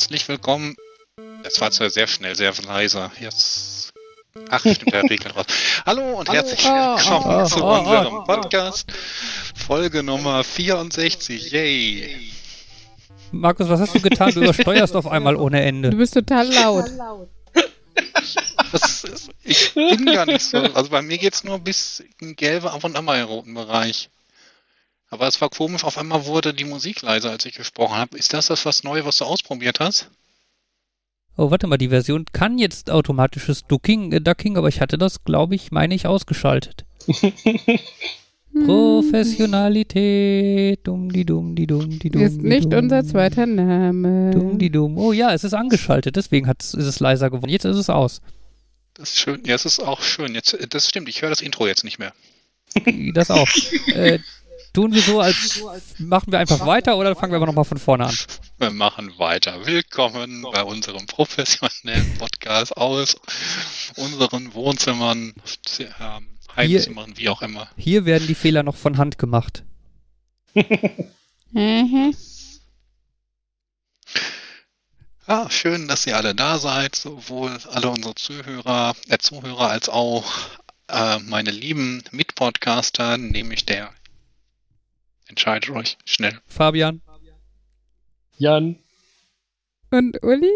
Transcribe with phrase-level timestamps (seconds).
[0.00, 0.76] herzlich willkommen.
[1.42, 3.10] Das war zwar sehr schnell, sehr leise.
[3.20, 3.92] Jetzt.
[4.48, 5.44] Ach, stimmt, der Regel raus.
[5.84, 8.24] Hallo und herzlich willkommen oh, oh, zu oh, unserem.
[8.24, 8.90] Podcast.
[9.54, 11.52] Folge Nummer 64.
[11.52, 12.16] Yay.
[13.30, 14.32] Markus, was hast du getan?
[14.32, 15.90] Du übersteuerst auf einmal ohne Du Ende.
[15.90, 16.90] bist total laut.
[18.72, 20.56] Das ist, ich bin gar nicht so.
[20.56, 24.08] Also bei mir geht's nur bis in gelbe, ab und an mal im roten Bereich.
[25.10, 28.16] Aber es war komisch, auf einmal wurde die Musik leiser, als ich gesprochen habe.
[28.16, 30.08] Ist das das was Neues, was du ausprobiert hast?
[31.36, 35.24] Oh, warte mal, die Version kann jetzt automatisches Ducking, äh, Ducking, aber ich hatte das,
[35.24, 36.84] glaube ich, meine ich, ausgeschaltet.
[38.66, 42.22] Professionalität, dumm die dumm die dumm die dumm.
[42.22, 44.32] Ist nicht unser zweiter Name.
[44.32, 44.98] Dumm die dumm.
[44.98, 47.50] Oh ja, es ist angeschaltet, deswegen ist es leiser geworden.
[47.50, 48.20] Jetzt ist es aus.
[48.94, 49.40] Das ist schön.
[49.44, 50.34] Ja, es ist auch schön.
[50.34, 52.12] Jetzt, das stimmt, ich höre das Intro jetzt nicht mehr.
[53.14, 53.48] Das auch.
[53.94, 54.18] äh,
[54.72, 55.62] tun wir so, als
[55.98, 58.16] machen wir einfach weiter oder fangen wir aber nochmal von vorne an?
[58.58, 59.66] Wir machen weiter.
[59.66, 63.16] Willkommen bei unserem professionellen Podcast aus
[63.96, 65.34] unseren Wohnzimmern,
[65.78, 67.68] ähm, Heimzimmern, wie auch immer.
[67.76, 69.64] Hier werden die Fehler noch von Hand gemacht.
[71.52, 72.14] Mhm.
[75.26, 80.24] Ja, schön, dass ihr alle da seid, sowohl alle unsere Zuhörer, äh, Zuhörer als auch
[80.88, 83.90] äh, meine lieben Mitpodcaster, nämlich der.
[85.30, 86.38] Entscheidet euch schnell.
[86.46, 87.00] Fabian,
[88.36, 88.76] Jan,
[89.90, 90.50] Und Uli,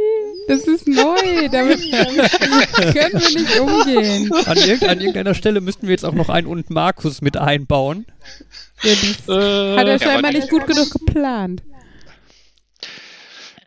[0.49, 1.49] das ist neu.
[1.51, 4.33] Damit können wir nicht umgehen.
[4.47, 8.07] an, irgend, an irgendeiner Stelle müssten wir jetzt auch noch einen und Markus mit einbauen.
[8.83, 8.95] Ja, äh,
[9.77, 11.63] hat er Ja, scheinbar aber- nicht gut genug geplant.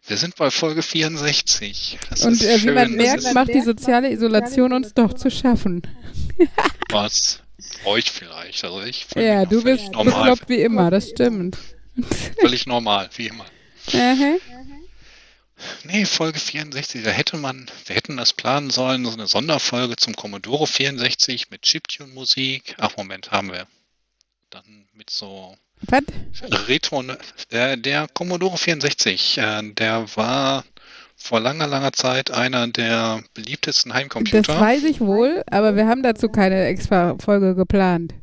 [0.08, 2.00] Wir sind bei Folge 64.
[2.10, 5.30] Das Und ist äh, wie schön, man merkt, macht die soziale Isolation uns doch zu
[5.30, 5.82] schaffen.
[6.92, 7.42] was.
[7.86, 8.64] Euch vielleicht.
[8.64, 10.14] Also ich Ja, du bist normal.
[10.32, 11.58] bekloppt wie immer, das stimmt.
[12.40, 13.46] Völlig normal, wie immer.
[13.94, 14.40] Mhm.
[15.84, 20.16] Nee, Folge 64, da hätte man, wir hätten das planen sollen, so eine Sonderfolge zum
[20.16, 22.76] Commodore 64 mit Chiptune-Musik.
[22.78, 23.66] Ach, Moment, haben wir.
[24.52, 26.04] Dann mit so Was?
[26.68, 27.04] Retro,
[27.50, 30.64] äh, der Commodore 64, äh, der war
[31.20, 34.60] vor langer, langer Zeit einer der beliebtesten Das Heimcomputer.
[34.60, 38.14] weiß ich wohl, aber wir haben dazu keine extra Folge geplant.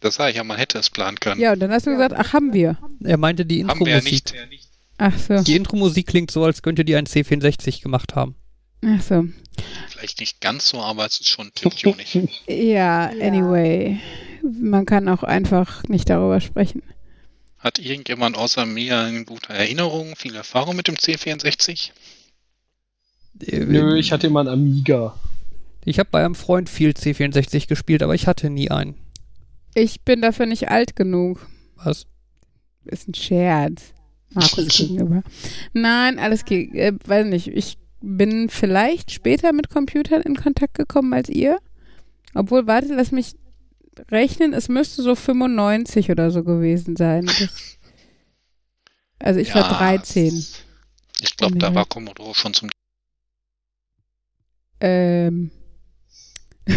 [0.00, 1.40] Das sage ich ja, man hätte es planen können.
[1.40, 2.76] Ja, und dann hast du gesagt, ach, haben wir.
[3.02, 4.34] Er meinte die Haben wir ja Intro-Musik.
[4.50, 4.68] nicht.
[4.98, 8.34] Ach so, Die Intro-Musik klingt so, als könnte die ein C64 gemacht haben.
[8.84, 9.24] ach so.
[9.88, 12.28] Vielleicht nicht ganz so, aber es ist schon chiptunig.
[12.46, 13.98] Ja, anyway.
[14.42, 16.82] Man kann auch einfach nicht darüber sprechen.
[17.58, 21.90] Hat irgendjemand außer mir eine gute Erinnerung, viel Erfahrung mit dem C64?
[23.42, 25.14] Äh, nö, ich hatte immer einen Amiga.
[25.84, 28.94] Ich habe bei einem Freund viel C64 gespielt, aber ich hatte nie einen.
[29.74, 31.46] Ich bin dafür nicht alt genug.
[31.76, 32.06] Was?
[32.86, 33.92] Ist ein Scherz.
[34.30, 35.22] Markus gegenüber.
[35.72, 36.74] Nein, alles geht.
[36.74, 37.48] Äh, weiß nicht.
[37.48, 41.58] Ich bin vielleicht später mit Computern in Kontakt gekommen als ihr.
[42.34, 43.34] Obwohl, warte, lass mich
[44.10, 44.52] rechnen.
[44.52, 47.30] Es müsste so 95 oder so gewesen sein.
[49.18, 50.44] Das, also ich war 13.
[51.22, 52.68] Ich glaube, da war Commodore schon zum
[54.80, 55.50] Ähm.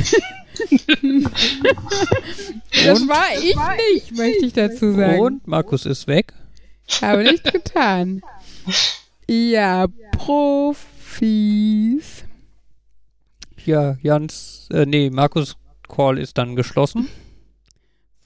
[2.85, 3.55] das war ich
[3.93, 5.19] nicht, möchte ich dazu sagen.
[5.19, 6.33] Und Markus ist weg.
[7.01, 8.21] Habe nichts getan.
[9.27, 10.79] Ja, Profis.
[13.65, 15.55] Ja, Jans, äh, nee, Markus
[15.87, 17.09] Call ist dann geschlossen.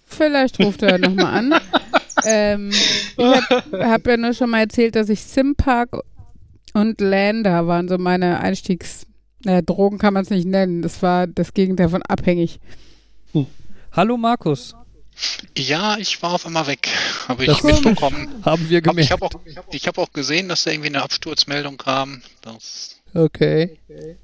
[0.06, 1.54] Vielleicht ruft er nochmal an.
[2.26, 5.98] ähm, ich habe hab ja nur schon mal erzählt, dass ich Simpark
[6.74, 9.06] und Lander waren so meine Einstiegs...
[9.46, 10.82] Naja, Drogen kann man es nicht nennen.
[10.82, 12.60] Das war das Gegenteil von abhängig.
[13.92, 14.74] Hallo Markus,
[15.56, 16.90] Ja, ich war auf einmal weg.
[17.28, 18.42] Habe ich Das- mitbekommen.
[18.46, 19.06] haben wir Hab, gemerkt.
[19.06, 19.32] ich habe auch,
[19.72, 22.24] ich hab auch gesehen, dass da irgendwie eine Absturzmeldung kam.
[22.42, 23.78] Das okay.
[23.88, 24.18] bin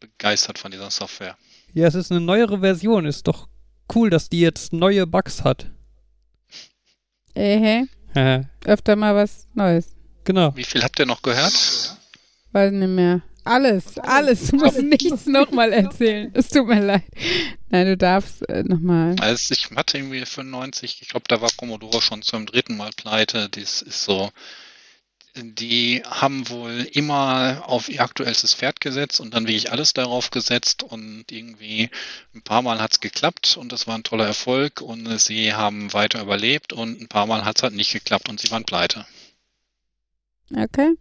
[0.00, 1.36] begeistert von dieser Software.
[1.74, 3.04] Ja, es ist eine neuere Version.
[3.04, 3.48] Ist doch
[3.94, 5.70] cool, dass die jetzt neue Bugs hat.
[7.36, 7.82] Äh,
[8.14, 9.88] Äh, öfter mal was Neues.
[10.22, 10.54] genau.
[10.56, 11.52] Wie viel habt ihr noch gehört?
[12.52, 13.20] Weiß nicht mehr.
[13.44, 14.48] Alles, alles.
[14.48, 16.30] Du musst nichts nochmal erzählen.
[16.32, 17.04] Es tut mir leid.
[17.68, 19.16] Nein, du darfst äh, nochmal.
[19.20, 23.50] Als ich hatte irgendwie 95, ich glaube, da war Commodore schon zum dritten Mal pleite.
[23.50, 24.30] Das ist so.
[25.36, 30.84] Die haben wohl immer auf ihr aktuellstes Pferd gesetzt und dann wirklich alles darauf gesetzt
[30.84, 31.90] und irgendwie
[32.34, 36.22] ein paar Mal hat's geklappt und das war ein toller Erfolg und sie haben weiter
[36.22, 39.06] überlebt und ein paar Mal hat's halt nicht geklappt und sie waren pleite.
[40.54, 40.94] Okay.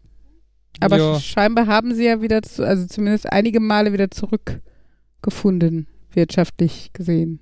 [0.80, 1.20] Aber Ja.
[1.20, 7.40] scheinbar haben sie ja wieder, zu, also zumindest einige Male wieder zurückgefunden, wirtschaftlich gesehen.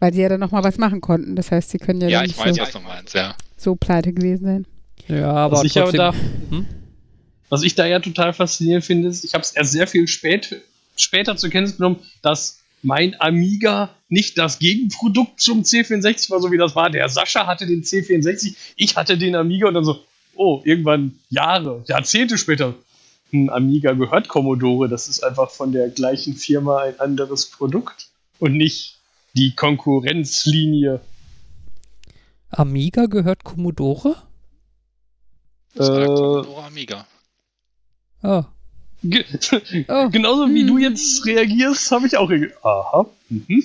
[0.00, 1.36] Weil sie ja dann nochmal was machen konnten.
[1.36, 3.34] Das heißt, sie können ja, Ja, nicht weiß, so, was du meinst, ja.
[3.56, 4.66] so pleite gewesen sein.
[5.08, 5.98] Ja, aber was, ich aber trotzdem.
[6.50, 6.66] da, Hm?
[7.48, 10.62] was ich da ja total faszinierend finde, ist, ich habe es erst sehr viel spät,
[10.96, 16.58] später zur Kenntnis genommen, dass mein Amiga nicht das Gegenprodukt zum C64 war, so wie
[16.58, 16.90] das war.
[16.90, 20.00] Der Sascha hatte den C64, ich hatte den Amiga und dann so,
[20.36, 22.74] oh, irgendwann Jahre, Jahrzehnte später,
[23.32, 24.88] ein Amiga gehört Commodore.
[24.88, 28.08] Das ist einfach von der gleichen Firma ein anderes Produkt
[28.38, 28.98] und nicht
[29.34, 31.00] die Konkurrenzlinie.
[32.50, 34.16] Amiga gehört Commodore?
[35.74, 37.06] Sagt Äh, Commodore Amiga.
[38.22, 38.44] Oh.
[39.02, 39.24] Ge
[39.88, 40.08] Oh.
[40.12, 40.66] Genauso wie Hm.
[40.68, 42.54] du jetzt reagierst, habe ich auch reagiert.
[42.64, 43.06] Aha.
[43.28, 43.64] Mhm.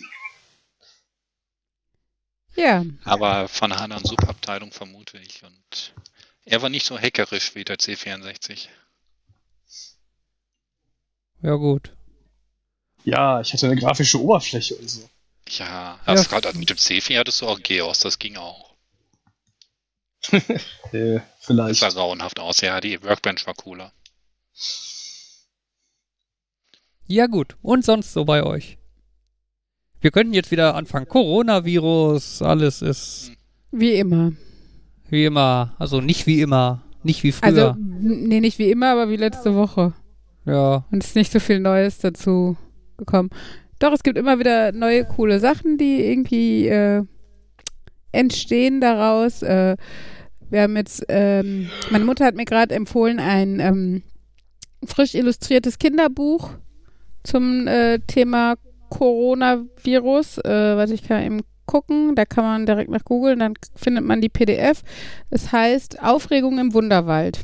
[2.56, 5.44] Ja, Aber von einer anderen Subabteilung vermute ich.
[5.44, 5.94] Und
[6.46, 8.68] er war nicht so hackerisch wie der C64.
[11.42, 11.96] Ja, gut.
[13.06, 15.10] Ja, ich hatte eine grafische Oberfläche und so.
[15.50, 16.30] Ja, also Ja.
[16.40, 18.76] gerade mit dem C4 hattest du auch Geos, das ging auch.
[20.92, 21.80] Äh, Das vielleicht.
[21.80, 22.62] sah grauenhaft aus.
[22.62, 23.94] Ja, die Workbench war cooler.
[27.08, 27.56] Ja, gut.
[27.62, 28.78] Und sonst so bei euch?
[30.02, 31.08] Wir könnten jetzt wieder anfangen.
[31.08, 33.32] Coronavirus, alles ist
[33.72, 34.34] wie immer.
[35.12, 35.76] Wie immer.
[35.80, 36.82] Also nicht wie immer.
[37.04, 37.48] Nicht wie früher.
[37.48, 39.94] Also, nee, nicht wie immer, aber wie letzte Woche.
[40.46, 40.86] ja.
[40.92, 42.58] Und es ist nicht so viel Neues dazu
[42.98, 43.30] gekommen.
[43.80, 47.04] Doch, es gibt immer wieder neue, coole Sachen, die irgendwie äh,
[48.12, 49.42] entstehen daraus.
[49.42, 49.78] Äh,
[50.50, 54.04] wir haben jetzt, ähm, meine Mutter hat mir gerade empfohlen, ein ähm,
[54.86, 56.50] frisch illustriertes Kinderbuch
[57.24, 58.56] zum äh, Thema
[58.90, 60.40] Coronavirus.
[60.40, 62.16] Äh, warte, ich kann eben gucken.
[62.16, 64.82] Da kann man direkt nach googeln, dann findet man die PDF.
[65.30, 67.40] Es heißt Aufregung im Wunderwald.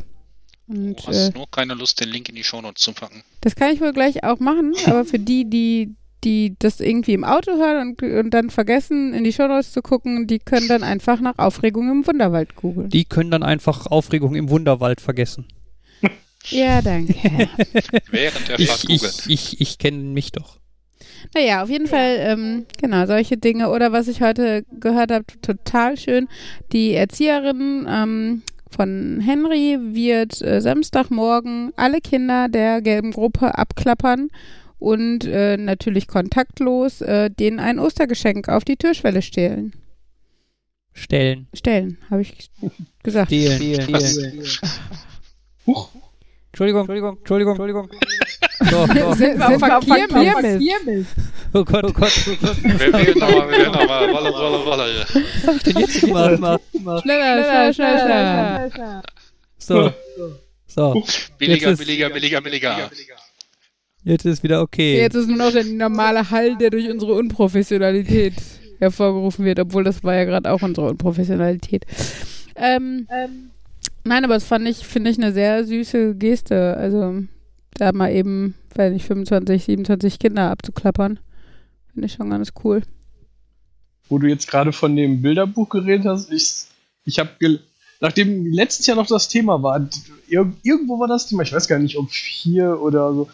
[0.67, 3.23] Und, Du hast äh, nur keine Lust, den Link in die Shownotes zu packen.
[3.41, 5.93] das kann ich wohl gleich auch machen, aber für die, die,
[6.23, 10.25] die das irgendwie im Auto hören und, und dann vergessen, in die Shownotes zu gucken,
[10.25, 12.89] die können dann einfach nach Aufregung im Wunderwald googeln.
[12.89, 15.45] Die können dann einfach Aufregung im Wunderwald vergessen.
[16.49, 17.13] Ja, danke.
[18.11, 19.11] Während der Ich, Fahrt googeln.
[19.27, 20.57] ich, ich, ich kenne mich doch.
[21.33, 23.69] Naja, auf jeden Fall, ähm, genau, solche Dinge.
[23.69, 26.27] Oder was ich heute gehört habe, total schön.
[26.71, 34.29] Die Erzieherin ähm, von Henry wird äh, Samstagmorgen alle Kinder der gelben Gruppe abklappern
[34.79, 39.73] und äh, natürlich kontaktlos äh, denen ein Ostergeschenk auf die Türschwelle stehlen.
[40.93, 41.47] Stellen.
[41.53, 42.49] Stellen, habe ich
[43.03, 43.27] gesagt.
[43.27, 43.81] Stehlen.
[43.81, 44.43] Stehlen.
[45.67, 45.89] Huch.
[46.55, 47.89] Entschuldigung, Entschuldigung, Entschuldigung, Entschuldigung.
[48.57, 49.13] So, so.
[49.15, 51.07] Sind wir auf der Kirmes?
[51.53, 52.63] Oh Gott, oh Gott, oh Gott.
[52.63, 54.13] Wir wählen nochmal, wir wählen nochmal.
[54.13, 55.05] Wolle, wolle, wolle.
[55.05, 56.31] Was hab ich denn jetzt gemacht?
[57.01, 59.03] Schneller, schneller, schneller, schneller.
[59.57, 59.91] So.
[60.67, 61.03] So.
[61.37, 62.89] Billiger, ist- billiger, billiger, billiger.
[64.05, 64.99] Jetzt ist wieder okay.
[65.01, 68.35] Jetzt ist nur noch der normale Hall, der durch unsere Unprofessionalität
[68.79, 71.85] hervorgerufen wird, obwohl das war ja gerade auch unsere Unprofessionalität.
[72.55, 73.05] Ähm,
[74.05, 76.77] nein, aber das fand ich, finde ich, eine sehr süße Geste.
[76.77, 77.23] Also
[77.73, 81.19] da mal eben, weiß nicht, 25, 27 Kinder abzuklappern.
[81.91, 82.81] Finde ich schon ganz cool.
[84.07, 86.65] Wo du jetzt gerade von dem Bilderbuch geredet hast, ich,
[87.05, 87.59] ich habe,
[87.99, 89.89] nachdem letztes Jahr noch das Thema war,
[90.27, 93.29] ir irgendwo war das Thema, ich weiß gar nicht, ob hier oder so,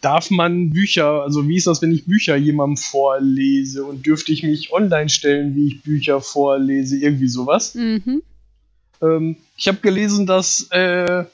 [0.00, 4.42] darf man Bücher, also wie ist das, wenn ich Bücher jemandem vorlese und dürfte ich
[4.42, 7.74] mich online stellen, wie ich Bücher vorlese, irgendwie sowas.
[7.74, 8.22] Mhm.
[9.04, 11.24] Ähm, ich habe gelesen, dass äh,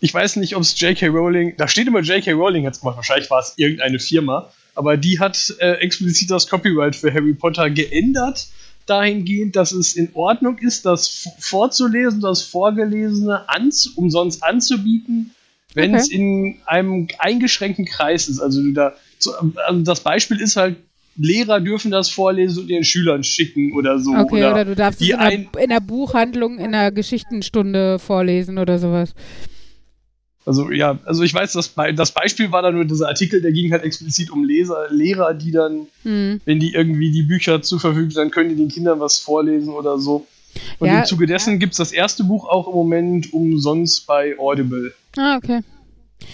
[0.00, 1.06] ich weiß nicht, ob es J.K.
[1.08, 2.32] Rowling, da steht immer J.K.
[2.32, 6.96] Rowling jetzt gemacht, wahrscheinlich war es irgendeine Firma, aber die hat äh, explizit das Copyright
[6.96, 8.48] für Harry Potter geändert,
[8.86, 15.34] dahingehend, dass es in Ordnung ist, das vorzulesen, das Vorgelesene ans umsonst anzubieten,
[15.74, 16.16] wenn es Okay.
[16.16, 18.40] in einem eingeschränkten Kreis ist.
[18.40, 20.78] Also, da, so, also das Beispiel ist halt,
[21.16, 24.12] Lehrer dürfen das vorlesen und ihren Schülern schicken oder so.
[24.14, 27.98] Okay, oder, oder du darfst es in ein- einer, in einer Buchhandlung, in einer Geschichtenstunde
[27.98, 29.14] vorlesen oder sowas.
[30.44, 33.52] Also ja, also ich weiß, das, Be das Beispiel war dann nur dieser Artikel, der
[33.52, 36.40] ging halt explizit um Leser, Lehrer, die dann, Hm.
[36.44, 39.98] wenn die irgendwie die Bücher zur Verfügung dann können die den Kindern was vorlesen oder
[39.98, 40.26] so.
[40.80, 40.98] Und Ja.
[41.00, 44.92] im Zuge dessen gibt es das erste Buch auch im Moment umsonst bei Audible.
[45.16, 45.60] Ah, okay.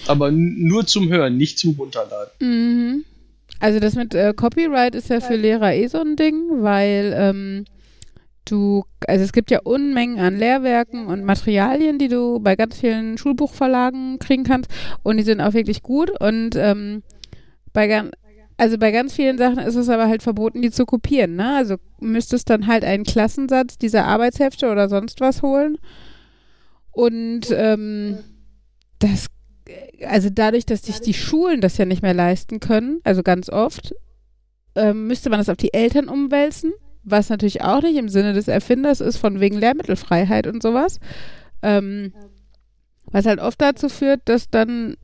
[0.07, 2.31] Aber nur zum Hören, nicht zum Runterladen.
[2.41, 3.05] Mhm.
[3.61, 7.65] Also das mit äh, Copyright ist ja für Lehrer eh so ein Ding, weil ähm,
[8.45, 13.19] du, also es gibt ja Unmengen an Lehrwerken und Materialien, die du bei ganz vielen
[13.19, 14.71] Schulbuchverlagen kriegen kannst
[15.03, 17.03] und die sind auch wirklich gut und ähm,
[17.73, 18.13] bei ganz
[18.61, 21.55] also bei ganz vielen Sachen ist es aber halt verboten, die zu kopieren, ne?
[21.55, 25.79] Also müsstest dann halt einen Klassensatz dieser Arbeitshefte oder sonst was holen.
[26.91, 28.19] Und ähm,
[28.99, 29.29] das
[30.07, 33.95] also dadurch, dass sich die Schulen das ja nicht mehr leisten können, also ganz oft,
[34.75, 36.73] ähm, müsste man das auf die Eltern umwälzen,
[37.03, 41.01] was natürlich auch nicht im Sinne des Erfinders ist, von wegen Lehrmittelfreiheit und sowas.
[41.63, 42.13] Ähm,
[43.07, 44.97] was halt oft dazu führt, dass dann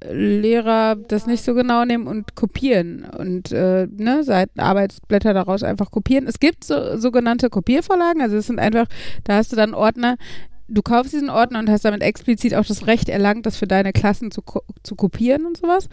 [0.00, 5.90] Lehrer das nicht so genau nehmen und kopieren und äh, ne, Seiten, Arbeitsblätter daraus einfach
[5.90, 6.28] kopieren.
[6.28, 8.86] Es gibt so, sogenannte Kopiervorlagen, also es sind einfach,
[9.24, 10.16] da hast du dann Ordner,
[10.68, 13.92] du kaufst diesen Ordner und hast damit explizit auch das Recht erlangt, das für deine
[13.92, 15.88] Klassen zu, ko zu kopieren und sowas.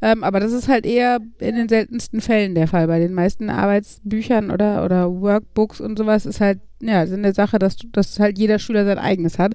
[0.00, 2.86] Ähm, aber das ist halt eher in den seltensten Fällen der Fall.
[2.86, 7.58] Bei den meisten Arbeitsbüchern oder, oder Workbooks und sowas ist halt, ja, sind eine Sache,
[7.58, 9.54] dass, dass halt jeder Schüler sein eigenes hat.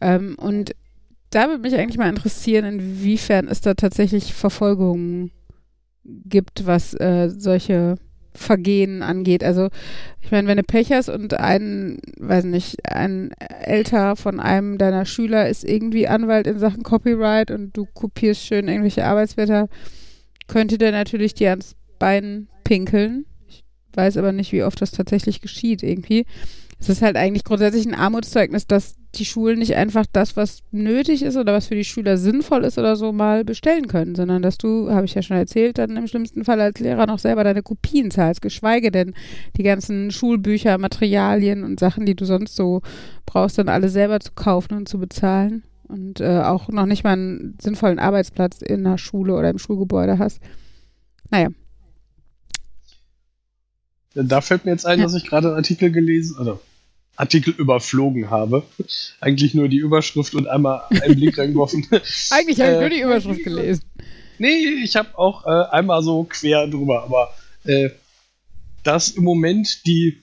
[0.00, 0.74] Ähm, und
[1.30, 5.30] da würde mich eigentlich mal interessieren, inwiefern es da tatsächlich Verfolgungen
[6.04, 7.96] gibt, was äh, solche
[8.36, 9.42] Vergehen angeht.
[9.42, 9.68] Also
[10.20, 15.04] ich meine, wenn du Pech hast und ein, weiß nicht, ein Älter von einem deiner
[15.04, 19.68] Schüler ist irgendwie Anwalt in Sachen Copyright und du kopierst schön irgendwelche Arbeitsblätter,
[20.48, 23.26] könnte der natürlich dir ans Bein pinkeln.
[23.48, 23.64] Ich
[23.94, 26.26] weiß aber nicht, wie oft das tatsächlich geschieht irgendwie.
[26.78, 31.22] Es ist halt eigentlich grundsätzlich ein Armutszeugnis, dass die Schulen nicht einfach das, was nötig
[31.22, 34.58] ist oder was für die Schüler sinnvoll ist oder so mal bestellen können, sondern dass
[34.58, 37.62] du, habe ich ja schon erzählt, dann im schlimmsten Fall als Lehrer noch selber deine
[37.62, 39.14] Kopien zahlst, geschweige denn
[39.56, 42.82] die ganzen Schulbücher, Materialien und Sachen, die du sonst so
[43.26, 47.12] brauchst, dann alle selber zu kaufen und zu bezahlen und äh, auch noch nicht mal
[47.12, 50.40] einen sinnvollen Arbeitsplatz in einer Schule oder im Schulgebäude hast.
[51.30, 51.48] Naja.
[54.14, 55.04] Da fällt mir jetzt ein, Ja.
[55.04, 56.58] dass ich gerade einen Artikel gelesen, oder
[57.16, 58.62] Artikel überflogen habe.
[59.20, 61.86] Eigentlich nur die Überschrift und einmal einen Blick reingeworfen.
[62.30, 63.82] Eigentlich habe ich Äh, nur die Überschrift gelesen.
[64.38, 67.90] Nee, ich habe auch äh, einmal so quer drüber, aber äh,
[68.82, 70.18] dass im Moment die,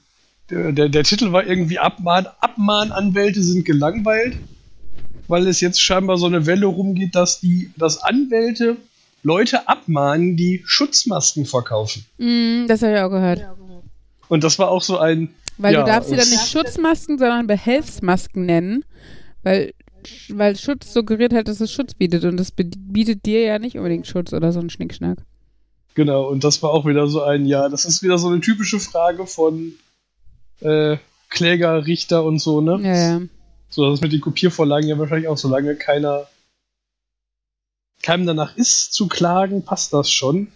[0.49, 4.37] der, der, der Titel war irgendwie Abmahn, Abmahnanwälte sind gelangweilt,
[5.27, 8.77] weil es jetzt scheinbar so eine Welle rumgeht, dass die, dass Anwälte
[9.23, 12.05] Leute abmahnen, die Schutzmasken verkaufen.
[12.17, 13.41] Mm, das habe ich auch gehört.
[14.27, 17.47] Und das war auch so ein, Weil Ja, du darfst sie dann nicht Schutzmasken, sondern
[17.47, 18.83] Behelfsmasken nennen,
[19.43, 19.73] weil,
[20.29, 24.07] weil Schutz suggeriert halt, dass es Schutz bietet und das bietet dir ja nicht unbedingt
[24.07, 25.19] Schutz oder so ein Schnickschnack.
[25.95, 28.79] Genau, und das war auch wieder so ein, ja, das ist wieder so eine typische
[28.79, 29.73] Frage von
[30.61, 30.97] äh,
[31.29, 32.79] Kläger, Richter und so, ne?
[32.81, 33.21] Ja, ja.
[33.69, 36.27] So, das mit den Kopiervorlagen ja wahrscheinlich auch, solange keiner
[38.03, 40.51] keinem danach ist zu klagen, passt das schon.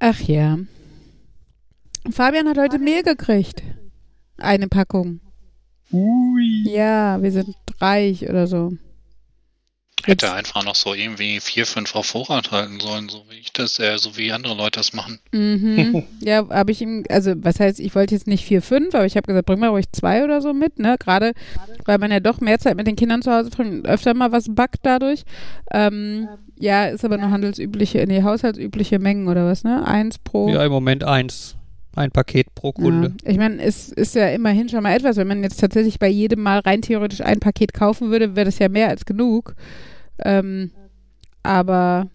[0.00, 0.58] Ach ja.
[2.10, 3.62] Fabian hat heute Mehl gekriegt.
[4.36, 5.20] Eine Packung.
[5.92, 6.64] Ui.
[6.68, 8.72] Ja, wir sind reich oder so.
[10.04, 13.78] Hätte einfach noch so irgendwie vier, fünf auf Vorrat halten sollen, so wie ich das,
[13.78, 15.18] äh, so wie andere Leute das machen.
[15.32, 16.04] Mhm.
[16.20, 19.16] ja, habe ich ihm, also was heißt, ich wollte jetzt nicht vier, fünf, aber ich
[19.16, 20.96] habe gesagt, bring mal ruhig zwei oder so mit, ne?
[20.98, 21.32] Gerade
[21.84, 24.32] weil man ja doch mehr Zeit mit den Kindern zu Hause verbringt und öfter mal
[24.32, 25.24] was backt dadurch.
[25.72, 26.28] Ähm,
[26.58, 29.86] ja, ist aber nur handelsübliche, nee, haushaltsübliche Mengen oder was, ne?
[29.86, 30.48] Eins pro.
[30.48, 31.57] Ja, im Moment eins.
[31.98, 33.08] Ein Paket pro Kunde.
[33.24, 33.30] Ja.
[33.32, 35.16] Ich meine, es ist ja immerhin schon mal etwas.
[35.16, 38.60] Wenn man jetzt tatsächlich bei jedem Mal rein theoretisch ein Paket kaufen würde, wäre das
[38.60, 39.56] ja mehr als genug.
[40.20, 40.70] Ähm,
[41.42, 42.08] aber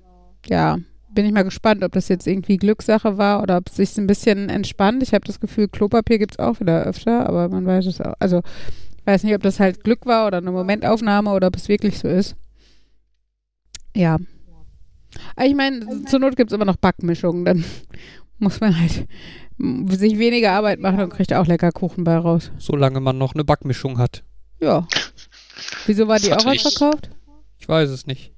[0.45, 0.77] ja,
[1.09, 4.07] bin ich mal gespannt, ob das jetzt irgendwie Glückssache war oder ob es sich ein
[4.07, 5.03] bisschen entspannt.
[5.03, 8.13] Ich habe das Gefühl, Klopapier gibt es auch wieder öfter, aber man weiß es auch.
[8.19, 8.41] Also,
[8.97, 11.99] ich weiß nicht, ob das halt Glück war oder eine Momentaufnahme oder ob es wirklich
[11.99, 12.37] so ist.
[13.93, 14.17] Ja.
[15.35, 17.43] Aber ich meine, zur Not gibt es immer noch Backmischungen.
[17.43, 17.65] Dann
[18.39, 19.07] muss man halt
[19.89, 22.51] sich weniger Arbeit machen und kriegt auch lecker Kuchen bei raus.
[22.57, 24.23] Solange man noch eine Backmischung hat.
[24.59, 24.87] Ja.
[25.85, 27.09] Wieso war die Das auch hatte ich- ausverkauft?
[27.59, 28.31] Ich weiß es nicht.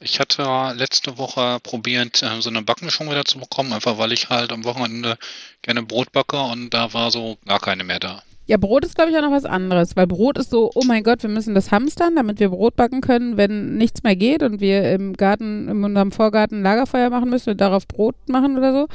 [0.00, 4.30] Ich hatte letzte Woche probiert, äh, so eine Backmischung wieder zu bekommen, einfach weil ich
[4.30, 5.16] halt am Wochenende
[5.62, 8.22] gerne Brot backe und da war so gar keine mehr da.
[8.46, 11.04] Ja, Brot ist, glaube ich, auch noch was anderes, weil Brot ist so, oh mein
[11.04, 14.60] Gott, wir müssen das hamstern, damit wir Brot backen können, wenn nichts mehr geht und
[14.60, 18.88] wir im Garten, in unserem Vorgarten Lagerfeuer machen müssen und darauf Brot machen oder so.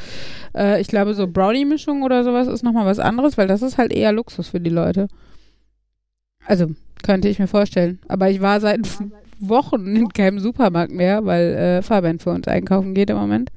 [0.53, 3.93] Äh, ich glaube, so Brownie-Mischung oder sowas ist nochmal was anderes, weil das ist halt
[3.93, 5.07] eher Luxus für die Leute.
[6.45, 6.67] Also,
[7.03, 7.99] könnte ich mir vorstellen.
[8.09, 8.81] Aber ich war seit
[9.39, 13.49] Wochen in keinem Supermarkt mehr, weil äh, Fabian für uns einkaufen geht im Moment.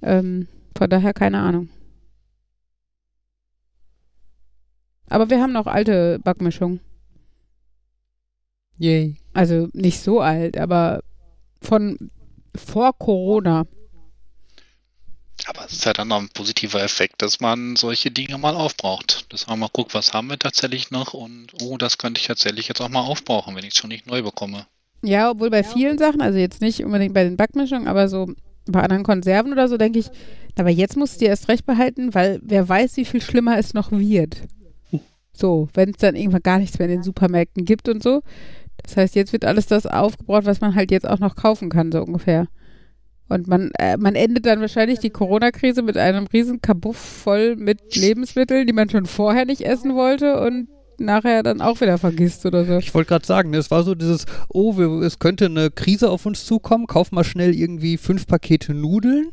[0.00, 1.68] Ähm, von daher keine Ahnung.
[5.08, 6.80] Aber wir haben noch alte Backmischungen.
[8.78, 9.16] Yay.
[9.32, 11.02] Also nicht so alt, aber
[11.60, 12.10] von
[12.54, 13.66] vor Corona.
[15.46, 19.32] Aber es ist ja dann noch ein positiver Effekt, dass man solche Dinge mal aufbraucht.
[19.32, 22.68] Dass man mal guckt, was haben wir tatsächlich noch und oh, das könnte ich tatsächlich
[22.68, 24.66] jetzt auch mal aufbrauchen, wenn ich es schon nicht neu bekomme.
[25.02, 28.32] Ja, obwohl bei vielen Sachen, also jetzt nicht unbedingt bei den Backmischungen, aber so
[28.66, 30.06] bei anderen Konserven oder so, denke ich,
[30.58, 33.74] aber jetzt musst du dir erst recht behalten, weil wer weiß, wie viel schlimmer es
[33.74, 34.38] noch wird.
[35.38, 38.22] So, wenn es dann irgendwann gar nichts mehr in den Supermärkten gibt und so.
[38.82, 41.92] Das heißt, jetzt wird alles das aufgebraucht, was man halt jetzt auch noch kaufen kann,
[41.92, 42.46] so ungefähr.
[43.28, 47.96] Und man, äh, man endet dann wahrscheinlich die Corona-Krise mit einem riesen Kabuff voll mit
[47.96, 52.64] Lebensmitteln, die man schon vorher nicht essen wollte und nachher dann auch wieder vergisst oder
[52.64, 52.78] so.
[52.78, 56.08] Ich wollte gerade sagen, ne, es war so dieses, oh, wir, es könnte eine Krise
[56.08, 59.30] auf uns zukommen, kauf mal schnell irgendwie fünf Pakete Nudeln.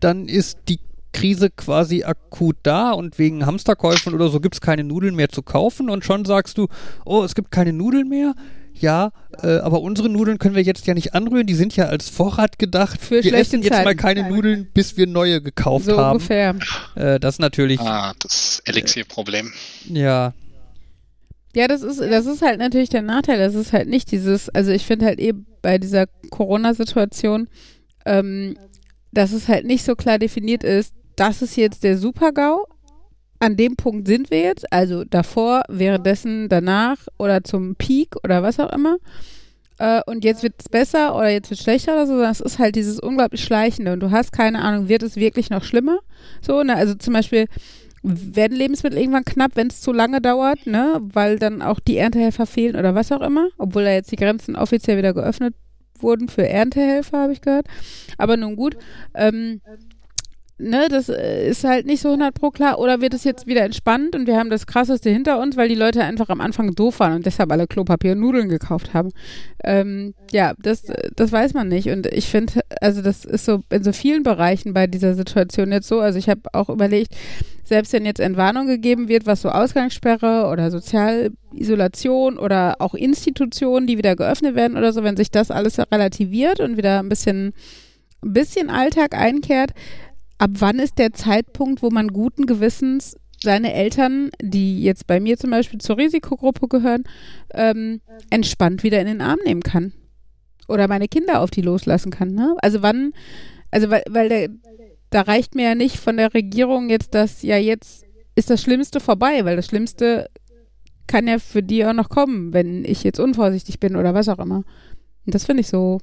[0.00, 0.80] Dann ist die
[1.12, 5.42] Krise quasi akut da und wegen Hamsterkäufen oder so gibt es keine Nudeln mehr zu
[5.42, 6.68] kaufen und schon sagst du,
[7.04, 8.34] oh, es gibt keine Nudeln mehr.
[8.74, 12.08] Ja, äh, aber unsere Nudeln können wir jetzt ja nicht anrühren, die sind ja als
[12.08, 12.98] Vorrat gedacht.
[13.00, 13.84] Für wir schlechte essen jetzt Zeiten.
[13.84, 16.12] mal keine Nudeln, bis wir neue gekauft So haben.
[16.16, 16.56] ungefähr.
[16.94, 19.52] Äh, das ist natürlich, Ah, das Elixier-Problem.
[19.88, 20.32] ja,
[21.54, 23.38] Ja, das ist, das ist halt natürlich der Nachteil.
[23.38, 27.48] Das ist halt nicht dieses, also ich finde halt eben bei dieser Corona-Situation,
[28.06, 28.56] ähm,
[29.12, 32.64] dass es halt nicht so klar definiert ist, das ist jetzt der Super-GAU.
[33.38, 38.58] An dem Punkt sind wir jetzt, also davor, währenddessen, danach oder zum Peak oder was
[38.58, 38.96] auch immer.
[39.78, 42.40] Äh, und jetzt wird es besser oder jetzt wird es schlechter oder so, sondern es
[42.40, 46.00] ist halt dieses unglaublich Schleichende und du hast keine Ahnung, wird es wirklich noch schlimmer?
[46.40, 46.74] So, ne?
[46.74, 47.46] Also zum Beispiel,
[48.02, 50.98] werden Lebensmittel irgendwann knapp, wenn es zu lange dauert, ne?
[51.00, 54.56] Weil dann auch die Erntehelfer fehlen oder was auch immer, obwohl da jetzt die Grenzen
[54.56, 55.54] offiziell wieder geöffnet
[56.00, 57.66] wurden für Erntehelfer, habe ich gehört.
[58.18, 58.76] Aber nun gut,
[59.14, 59.60] ähm,
[60.62, 62.78] ne, das äh, ist halt nicht so 100 pro klar.
[62.78, 65.74] Oder wird es jetzt wieder entspannt und wir haben das Krasseste hinter uns, weil die
[65.74, 69.10] Leute einfach am Anfang doof waren und deshalb alle Klopapier und Nudeln gekauft haben.
[69.64, 70.84] Ähm, ja, das,
[71.16, 71.88] das weiß man nicht.
[71.88, 75.88] Und ich finde, also das ist so in so vielen Bereichen bei dieser Situation jetzt
[75.88, 76.00] so.
[76.00, 77.14] Also ich habe auch überlegt,
[77.64, 83.98] selbst wenn jetzt Entwarnung gegeben wird, was so Ausgangssperre oder Sozialisolation oder auch Institutionen, die
[83.98, 87.52] wieder geöffnet werden oder so, wenn sich das alles relativiert und wieder ein bisschen,
[88.22, 89.72] ein bisschen Alltag einkehrt,
[90.42, 95.36] ab wann ist der Zeitpunkt, wo man guten Gewissens seine Eltern, die jetzt bei mir
[95.36, 97.04] zum Beispiel zur Risikogruppe gehören,
[97.54, 99.92] ähm, entspannt wieder in den Arm nehmen kann?
[100.66, 102.56] Oder meine Kinder auf die loslassen kann, ne?
[102.60, 103.12] Also wann,
[103.70, 104.48] also weil, weil der,
[105.10, 108.98] da reicht mir ja nicht von der Regierung jetzt das, ja jetzt ist das Schlimmste
[108.98, 110.28] vorbei, weil das Schlimmste
[111.06, 114.40] kann ja für die auch noch kommen, wenn ich jetzt unvorsichtig bin oder was auch
[114.40, 114.64] immer.
[115.24, 116.00] Und das finde ich so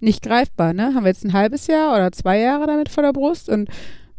[0.00, 0.94] nicht greifbar, ne?
[0.94, 3.68] Haben wir jetzt ein halbes Jahr oder zwei Jahre damit vor der Brust und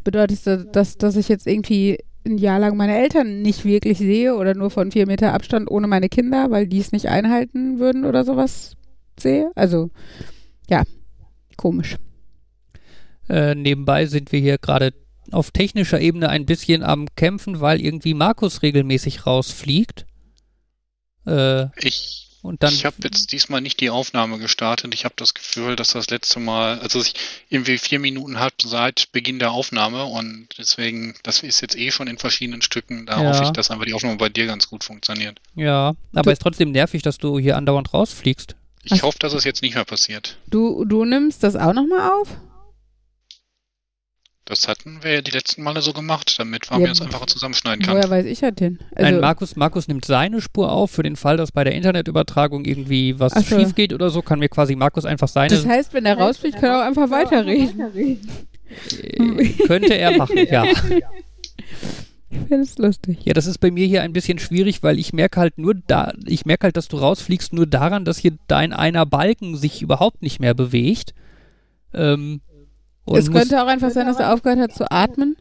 [0.04, 4.36] bedeutet das, dass, dass ich jetzt irgendwie ein Jahr lang meine Eltern nicht wirklich sehe
[4.36, 8.06] oder nur von vier Meter Abstand ohne meine Kinder, weil die es nicht einhalten würden
[8.06, 8.76] oder sowas
[9.20, 9.52] sehe?
[9.56, 9.90] Also,
[10.70, 10.84] ja,
[11.58, 11.98] komisch.
[13.30, 14.94] Äh, nebenbei sind wir hier gerade
[15.32, 20.06] auf technischer Ebene ein bisschen am Kämpfen, weil irgendwie Markus regelmäßig rausfliegt.
[21.26, 21.68] Äh,
[22.42, 24.94] und dann ich habe jetzt diesmal nicht die Aufnahme gestartet.
[24.94, 27.14] Ich habe das Gefühl, dass das letzte Mal, also dass ich
[27.50, 32.08] irgendwie vier Minuten habe seit Beginn der Aufnahme und deswegen, das ist jetzt eh schon
[32.08, 33.06] in verschiedenen Stücken.
[33.06, 33.30] Da Ja.
[33.30, 35.40] hoffe ich, dass einfach die Aufnahme bei dir ganz gut funktioniert.
[35.56, 38.56] ja, aber ist trotzdem nervig, dass du hier andauernd rausfliegst.
[38.84, 39.04] Ich Ach.
[39.04, 40.38] hoffe, dass es jetzt nicht mehr passiert.
[40.48, 42.30] Du, du nimmst das auch nochmal auf?
[44.46, 47.86] Das hatten wir ja die letzten Male so gemacht, damit Ja, man das einfacher zusammenschneiden
[47.86, 47.96] kann.
[47.96, 48.80] Woher weiß ich das denn?
[48.96, 52.66] Nein, Also, Markus, Markus nimmt seine Spur auf für den Fall, dass bei der Internetübertragung
[52.66, 53.42] irgendwie was so.
[53.60, 55.50] schief geht oder so, kann mir quasi Markus einfach seine.
[55.50, 58.18] das heißt, wenn er rausfliegt, kann er auch einfach weiterreden.
[59.04, 60.66] äh, könnte er machen, ja.
[62.30, 63.20] Ich finde es lustig.
[63.26, 66.14] Ja, das ist bei mir hier ein bisschen schwierig, weil ich merke halt nur da,
[66.26, 70.22] ich merke halt, dass du rausfliegst, nur daran, dass hier dein einer Balken sich überhaupt
[70.22, 71.14] nicht mehr bewegt.
[71.94, 72.42] Ähm,
[73.12, 75.36] und Es könnte auch einfach sein, dass er aufgehört hat zu atmen.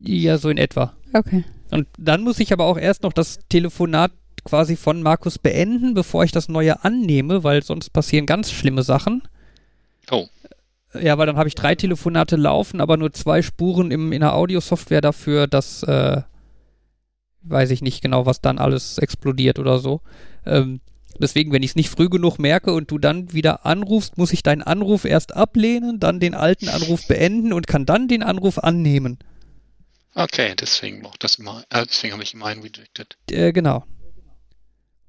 [0.00, 0.92] ja, so in etwa.
[1.12, 1.44] Okay.
[1.70, 4.12] Und dann muss ich aber auch erst noch das Telefonat
[4.44, 9.22] quasi von Markus beenden, bevor ich das neue annehme, weil sonst passieren ganz schlimme Sachen.
[10.10, 10.26] Oh,
[10.98, 14.34] Ja, weil dann habe ich drei Telefonate laufen, aber nur zwei Spuren im, in der
[14.34, 16.22] Audiosoftware dafür, dass, äh,
[17.42, 20.00] weiß ich nicht genau, was dann alles explodiert oder so.
[20.46, 20.80] Ähm,
[21.20, 24.42] deswegen, wenn ich es nicht früh genug merke und du dann wieder anrufst, muss ich
[24.42, 29.18] deinen Anruf erst ablehnen, dann den alten Anruf beenden und kann dann den Anruf annehmen.
[30.14, 33.16] okay, deswegen braucht das immer, äh, deswegen habe ich immer einen rejected.
[33.30, 33.84] Äh, genau.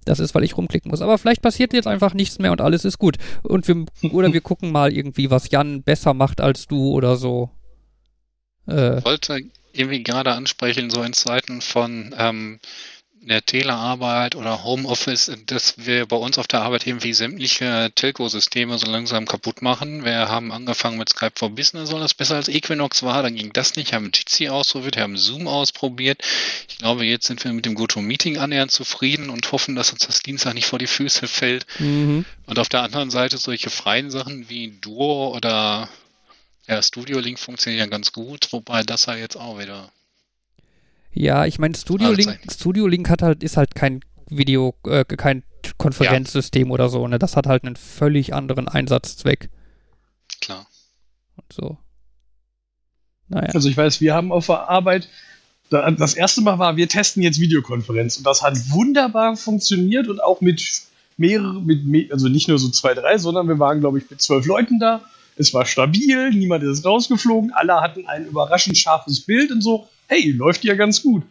[0.05, 1.01] Das ist, weil ich rumklicken muss.
[1.01, 3.17] Aber vielleicht passiert jetzt einfach nichts mehr und alles ist gut.
[3.43, 7.49] Und wir, oder wir gucken mal irgendwie, was Jan besser macht als du oder so.
[8.67, 9.39] Äh, Ich wollte
[9.73, 12.59] irgendwie gerade ansprechen, so in Zeiten von ähm,
[13.21, 18.89] der Telearbeit oder Homeoffice, dass wir bei uns auf der Arbeit irgendwie sämtliche Telco-Systeme so
[18.89, 20.05] langsam kaputt machen.
[20.05, 23.21] Wir haben angefangen mit Skype for Business, weil das besser als Equinox war.
[23.21, 26.21] Dann ging das nicht, haben Jitsi ausprobiert, haben Zoom ausprobiert.
[26.67, 30.21] Ich glaube, jetzt sind wir mit dem GoToMeeting annähernd zufrieden und hoffen, dass uns das
[30.21, 31.65] Dienstag nicht vor die Füße fällt.
[31.79, 32.25] mhm.
[32.45, 35.89] Und auf der anderen Seite solche freien Sachen wie Duo oder
[36.67, 39.91] ja, Studio Link funktionieren ganz gut, wobei das ja jetzt auch wieder.
[41.11, 42.39] Ja, ich meine, Studio Link.
[42.51, 45.43] Studio Link hat halt, ist halt kein Video, äh, kein
[45.77, 47.19] Konferenzsystem oder so, ne?
[47.19, 49.49] Das hat halt einen völlig anderen Einsatzzweck.
[50.39, 50.67] Klar.
[51.51, 51.77] So.
[53.27, 53.49] Naja.
[53.53, 55.09] Also ich weiß, wir haben auf der Arbeit,
[55.69, 60.21] da- das erste Mal war, wir testen jetzt Videokonferenz und das hat wunderbar funktioniert und
[60.23, 60.61] auch mit
[61.17, 64.45] mehreren, mit, also nicht nur so zwei, drei, sondern wir waren, glaube ich, mit zwölf
[64.45, 65.01] Leuten da.
[65.35, 70.31] Es war stabil, niemand ist rausgeflogen, alle hatten ein überraschend scharfes Bild und so, hey,
[70.31, 71.23] läuft ja ganz gut.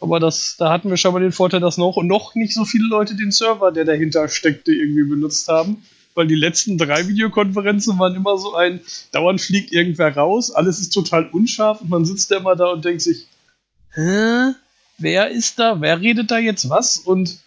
[0.00, 2.86] Aber das, da hatten wir schon mal den Vorteil, dass noch, noch nicht so viele
[2.88, 5.82] Leute den Server, der dahinter steckte, irgendwie benutzt haben.
[6.14, 8.80] Weil die letzten drei Videokonferenzen waren immer so ein,
[9.12, 12.84] dauernd fliegt irgendwer raus, alles ist total unscharf und man sitzt da immer da und
[12.84, 13.26] denkt sich,
[13.94, 14.52] hä?
[14.98, 15.80] Wer ist da?
[15.80, 16.96] Wer redet da jetzt was?
[16.96, 17.38] Und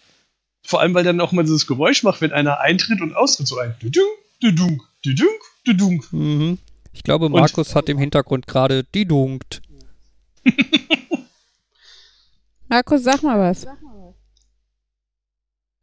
[0.62, 3.58] vor allem, weil dann auch mal dieses Geräusch macht, wenn einer eintritt und austritt, so
[3.58, 4.08] ein Düdung,
[4.42, 5.34] Düdung, Düdung,
[5.66, 6.04] Düdung.
[6.10, 6.58] Mhm.
[6.94, 9.60] Ich glaube, Markus hat im Hintergrund gerade die dunkt.
[12.68, 13.64] Markus, sag mal was.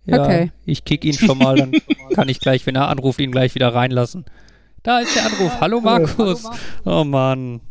[0.06, 0.52] Ja, Okay.
[0.66, 1.72] ich kick ihn schon mal, dann
[2.14, 4.26] kann ich gleich, wenn er anruft, ihn gleich wieder reinlassen.
[4.82, 5.60] Da ist der Anruf.
[5.60, 6.46] Hallo Markus.
[6.86, 7.62] Oh Mann.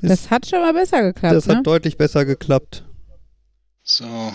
[0.00, 1.56] Das hat schon mal besser geklappt, Das ne?
[1.56, 2.84] hat deutlich besser geklappt.
[3.82, 4.32] So,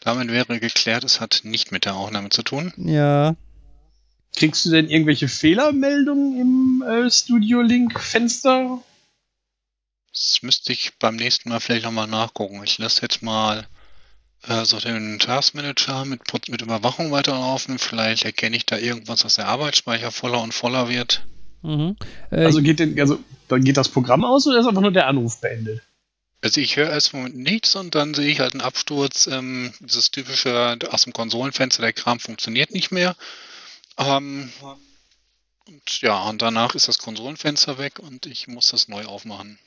[0.00, 2.72] damit wäre geklärt, es hat nicht mit der Aufnahme zu tun.
[2.76, 3.34] Ja.
[4.36, 8.80] Kriegst du denn irgendwelche Fehlermeldungen im äh, Studio Link-Fenster?
[10.16, 12.62] Das müsste ich beim nächsten Mal vielleicht nochmal nachgucken.
[12.64, 13.66] Ich lasse jetzt mal
[14.48, 17.78] äh, so den Taskmanager mit, mit Überwachung weiterlaufen.
[17.78, 21.26] Vielleicht erkenne ich da irgendwas, dass der Arbeitsspeicher voller und voller wird.
[21.60, 21.96] Mhm.
[22.30, 25.06] Äh, Also geht, den, also dann geht das Programm aus oder ist einfach nur der
[25.06, 25.82] Anruf beendet?
[26.40, 29.26] Also ich höre erst Moment nichts und dann sehe ich halt einen Absturz.
[29.26, 33.16] Ähm, dieses typische aus dem Konsolenfenster, der Kram funktioniert nicht mehr.
[33.98, 34.50] Ähm,
[35.66, 39.58] und ja, und danach ist das Konsolenfenster weg und ich muss das neu aufmachen.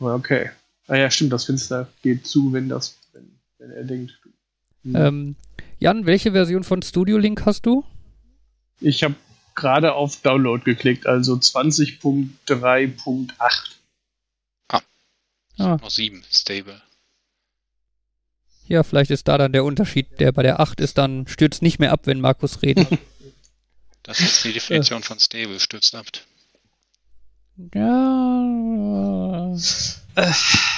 [0.00, 0.50] Ah, Okay.
[0.90, 4.18] Ah ja, stimmt, das Fenster geht zu, wenn das, wenn, wenn er denkt.
[4.84, 4.96] Hm.
[4.96, 5.36] ähm,
[5.78, 7.84] Jan, welche Version von Studio Link hast du?
[8.80, 9.14] Ich habe
[9.54, 13.28] gerade auf Download geklickt, also 20.3.8.
[14.70, 14.80] Ah,
[15.58, 16.80] Noch sieben, stable.
[18.68, 21.80] ja, vielleicht ist da dann der Unterschied, der bei der 8 ist, dann stürzt nicht
[21.80, 22.86] mehr ab, wenn Markus redet.
[24.04, 26.06] Das ist die Definition von stable, stürzt ab.
[27.74, 29.54] Ja.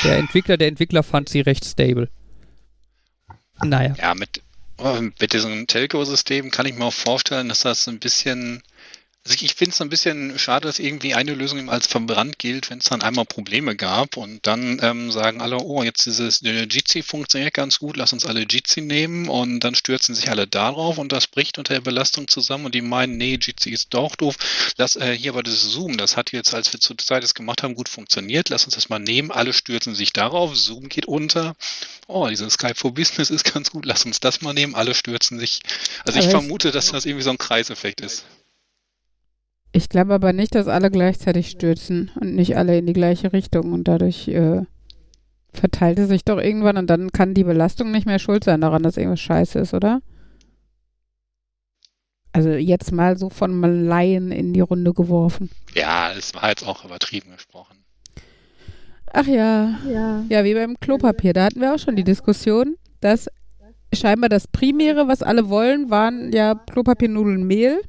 [0.04, 2.08] Der Entwickler, der Entwickler fand sie recht stable.
[3.62, 3.94] Naja.
[3.98, 4.42] Ja, mit,
[4.78, 8.62] äh, mit diesem Telco-System kann ich mir auch vorstellen, dass das ein bisschen.
[9.22, 12.70] Also ich, finde es ein bisschen schade, dass irgendwie eine Lösung eben als verbrannt gilt,
[12.70, 17.02] wenn es dann einmal Probleme gab und dann ähm, sagen alle, oh, jetzt dieses Jitsi
[17.02, 21.12] funktioniert ganz gut, lass uns alle Jitsi nehmen und dann stürzen sich alle darauf und
[21.12, 24.36] das bricht unter der Belastung zusammen und die meinen, nee, Jitsi ist doch doof.
[24.78, 27.62] Lass äh, hier aber das Zoom, das hat jetzt, als wir zur Zeit das gemacht
[27.62, 31.54] haben, gut funktioniert, lass uns das mal nehmen, alle stürzen sich darauf, Zoom geht unter
[32.06, 35.38] oh, dieses Skype for Business ist ganz gut, lass uns das mal nehmen, alle stürzen
[35.38, 35.60] sich.
[36.06, 38.24] Also ich- vermute, dass das irgendwie so ein Kreiseffekt ist.
[39.72, 43.72] Ich glaube aber nicht, dass alle gleichzeitig stürzen und nicht alle in die gleiche Richtung
[43.72, 44.62] und dadurch äh,
[45.52, 48.82] verteilt es sich doch irgendwann und dann kann die Belastung nicht mehr schuld sein daran,
[48.82, 50.00] dass irgendwas scheiße ist, oder?
[52.32, 55.50] Also jetzt mal so von Laien in die Runde geworfen.
[55.74, 57.76] Ja, es war jetzt auch übertrieben gesprochen.
[59.12, 60.24] Ach ja, Ja.
[60.28, 61.32] ja, wie beim Klopapier.
[61.32, 63.28] Da hatten wir auch schon die Diskussion, dass
[63.92, 67.80] scheinbar das Primäre, was alle wollen, waren ja Klopapiernudeln, Mehl.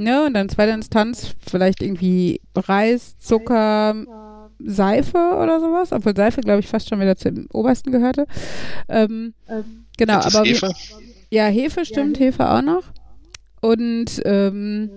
[0.00, 3.94] Ne, und dann zweite Instanz vielleicht irgendwie Reis, Zucker,
[4.58, 8.26] Seife oder sowas, obwohl Seife, glaube ich, fast schon wieder zum obersten gehörte.
[8.88, 10.70] Ähm, Ähm, genau, das aber wir- Hefe?
[11.30, 12.84] ja, Hefe stimmt, Hefe auch noch.
[13.60, 14.90] Und ähm,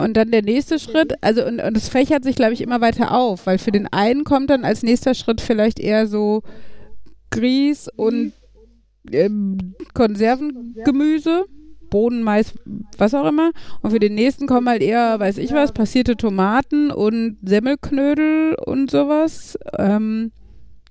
[0.00, 3.12] und dann der nächste Schritt, also und, und es fächert sich, glaube ich, immer weiter
[3.12, 6.42] auf, weil für den einen kommt dann als nächster Schritt vielleicht eher so
[7.30, 8.32] Grieß und
[9.10, 11.46] ähm, Konservengemüse,
[11.90, 12.54] Bohnen, Mais,
[12.96, 13.50] was auch immer.
[13.82, 18.90] Und für den nächsten kommen halt eher, weiß ich was, passierte Tomaten und Semmelknödel und
[18.90, 19.58] sowas.
[19.76, 20.32] Ähm,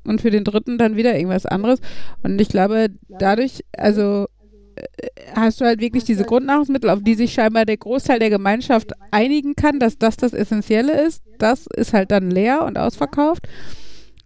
[0.05, 1.79] und für den dritten dann wieder irgendwas anderes.
[2.23, 4.27] Und ich glaube, dadurch, also
[4.75, 8.93] äh, hast du halt wirklich diese Grundnahrungsmittel, auf die sich scheinbar der Großteil der Gemeinschaft
[9.11, 11.23] einigen kann, dass das das Essentielle ist.
[11.37, 13.47] Das ist halt dann leer und ausverkauft.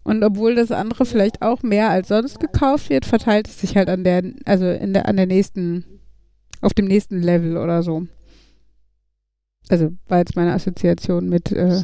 [0.03, 3.89] Und obwohl das andere vielleicht auch mehr als sonst gekauft wird, verteilt es sich halt
[3.89, 5.85] an der, also in der, an der nächsten,
[6.61, 8.07] auf dem nächsten Level oder so.
[9.69, 11.83] Also war jetzt meine Assoziation mit äh,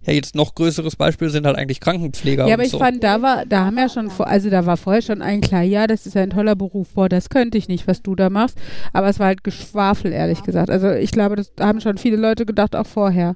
[0.02, 2.80] ja, jetzt noch größeres Beispiel sind halt eigentlich Krankenpfleger Ja, aber ich so.
[2.80, 5.64] fand, da war, da haben ja schon, vor, also da war vorher schon allen klar,
[5.64, 8.58] ja, das ist ein toller Beruf, boah, das könnte ich nicht, was du da machst.
[8.94, 10.70] Aber es war halt Geschwafel, ehrlich gesagt.
[10.70, 13.36] Also ich glaube, das haben schon viele Leute gedacht, auch vorher,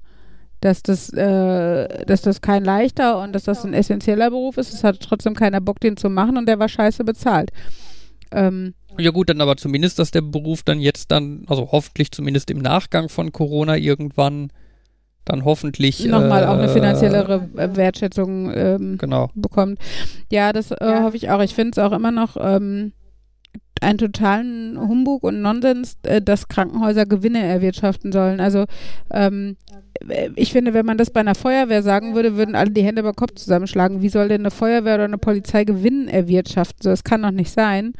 [0.62, 4.74] dass das, äh, dass das kein leichter und dass das ein essentieller Beruf ist.
[4.74, 7.52] Es hat trotzdem keiner Bock, den zu machen und der war scheiße bezahlt.
[8.32, 12.50] Ähm, Ja gut, dann aber zumindest, dass der Beruf dann jetzt dann, also hoffentlich zumindest
[12.52, 14.52] im Nachgang von Corona irgendwann
[15.26, 19.30] dann hoffentlich nochmal äh, auch eine finanziellere äh, Wertschätzung ähm, Genau.
[19.36, 19.80] bekommt.
[20.32, 21.42] Ja, das äh, hoffe ich auch.
[21.42, 22.94] Ich finde es auch immer noch ähm,
[23.82, 28.40] einen totalen Humbug und Nonsens, äh, dass Krankenhäuser Gewinne erwirtschaften sollen.
[28.40, 28.66] Also
[29.12, 29.58] ähm,
[30.08, 33.02] äh, ich finde, wenn man das bei einer Feuerwehr sagen würde, würden alle die Hände
[33.02, 34.02] über den Kopf zusammenschlagen.
[34.02, 36.82] Wie soll denn eine Feuerwehr oder eine Polizei Gewinn erwirtschaften?
[36.82, 37.94] So, das kann doch nicht sein.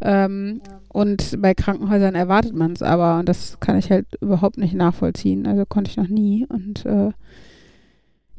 [0.00, 4.74] Ähm, und bei Krankenhäusern erwartet man es aber und das kann ich halt überhaupt nicht
[4.74, 5.46] nachvollziehen.
[5.46, 6.46] Also konnte ich noch nie.
[6.48, 7.12] Und äh,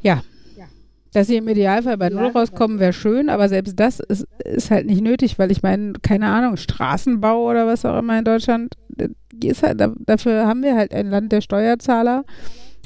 [0.02, 0.22] ja.
[1.14, 4.88] Dass sie im Idealfall bei Null rauskommen, wäre schön, aber selbst das ist, ist halt
[4.88, 9.10] nicht nötig, weil ich meine, keine Ahnung, Straßenbau oder was auch immer in Deutschland, äh,
[9.44, 12.24] ist halt, da- dafür haben wir halt ein Land der Steuerzahler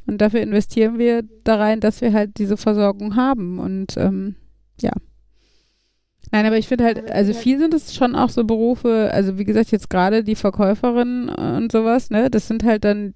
[0.08, 3.60] und dafür investieren wir da rein, dass wir halt diese Versorgung haben.
[3.60, 4.36] Und ähm,
[4.82, 4.92] ja.
[6.32, 9.46] Nein, aber ich finde halt, also viel sind es schon auch so Berufe, also wie
[9.46, 13.14] gesagt, jetzt gerade die Verkäuferin und sowas, ne, das sind halt dann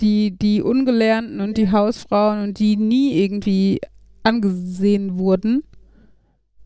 [0.00, 3.80] die, die Ungelernten und die Hausfrauen und die nie irgendwie
[4.22, 5.64] angesehen wurden.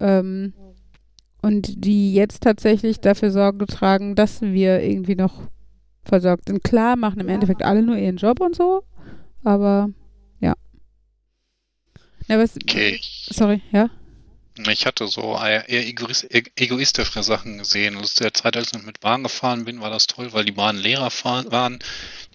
[0.01, 0.53] Ähm,
[1.43, 5.49] und die jetzt tatsächlich dafür Sorge tragen, dass wir irgendwie noch
[6.05, 6.63] versorgt sind.
[6.63, 8.85] Klar, machen im Endeffekt alle nur ihren Job und so,
[9.43, 9.91] aber
[10.41, 10.55] ja.
[12.29, 13.01] ja was, Okay.
[13.29, 13.91] Sorry, ja?
[14.69, 15.95] Ich hatte so eher e-
[16.57, 17.97] egoistischere Sachen gesehen.
[17.97, 20.45] Also zu der Zeit, als ich noch mit Bahn gefahren bin, war das toll, weil
[20.45, 21.79] die Bahnen leerer fahren, waren.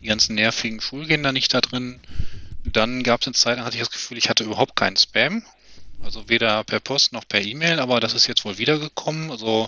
[0.01, 1.99] Die ganzen nervigen Schulkinder nicht da drin.
[2.63, 5.43] Dann gab es eine Zeit, da hatte ich das Gefühl, ich hatte überhaupt keinen Spam.
[6.03, 9.31] Also weder per Post noch per E-Mail, aber das ist jetzt wohl wiedergekommen.
[9.31, 9.67] Also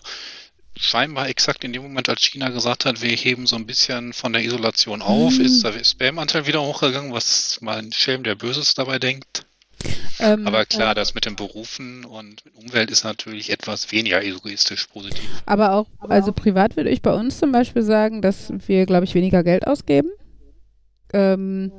[0.77, 4.31] scheinbar exakt in dem Moment, als China gesagt hat, wir heben so ein bisschen von
[4.33, 5.45] der Isolation auf, Mhm.
[5.45, 9.45] ist der Spam-Anteil wieder hochgegangen, was mal ein Schelm, der Böses dabei denkt.
[10.19, 15.23] Ähm, Aber klar, das mit den Berufen und Umwelt ist natürlich etwas weniger egoistisch positiv.
[15.45, 19.15] Aber auch, also privat würde ich bei uns zum Beispiel sagen, dass wir, glaube ich,
[19.15, 20.09] weniger Geld ausgeben.
[21.13, 21.71] Ähm,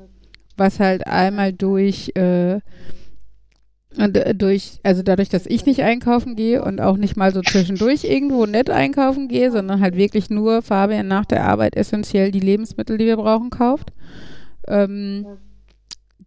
[0.57, 2.61] was halt einmal durch, äh,
[3.97, 8.05] äh, durch, also dadurch, dass ich nicht einkaufen gehe und auch nicht mal so zwischendurch
[8.05, 12.99] irgendwo nett einkaufen gehe, sondern halt wirklich nur Fabian nach der Arbeit essentiell die Lebensmittel,
[12.99, 13.93] die wir brauchen, kauft.
[14.69, 15.27] Ähm,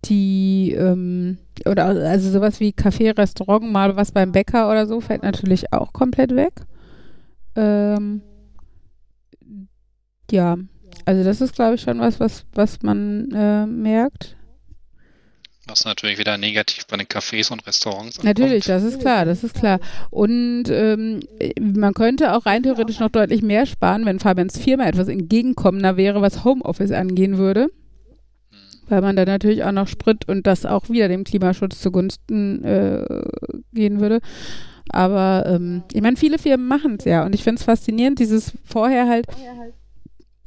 [0.05, 5.23] die, ähm, oder also sowas wie Café, Restaurant, mal was beim Bäcker oder so, fällt
[5.23, 6.53] natürlich auch komplett weg.
[7.55, 8.21] Ähm,
[10.31, 10.57] ja,
[11.05, 14.35] also das ist, glaube ich, schon was, was, was man äh, merkt.
[15.65, 18.83] Was natürlich wieder negativ bei den Cafés und Restaurants Natürlich, ankommt.
[18.83, 19.79] das ist klar, das ist klar.
[20.09, 21.21] Und ähm,
[21.59, 26.21] man könnte auch rein theoretisch noch deutlich mehr sparen, wenn Fabians Firma etwas entgegenkommender wäre,
[26.21, 27.69] was Homeoffice angehen würde.
[28.89, 33.23] Weil man dann natürlich auch noch Sprit und das auch wieder dem Klimaschutz zugunsten äh,
[33.71, 34.19] gehen würde.
[34.89, 38.51] Aber ähm, ich meine, viele Firmen machen es ja und ich finde es faszinierend, dieses
[38.65, 39.27] vorher halt,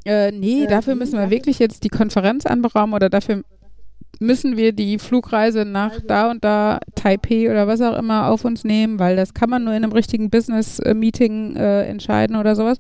[0.07, 3.43] äh, nee, dafür müssen wir wirklich jetzt die Konferenz anberaumen oder dafür
[4.19, 8.65] müssen wir die Flugreise nach da und da Taipei oder was auch immer auf uns
[8.65, 12.79] nehmen, weil das kann man nur in einem richtigen Business-Meeting äh, entscheiden oder sowas.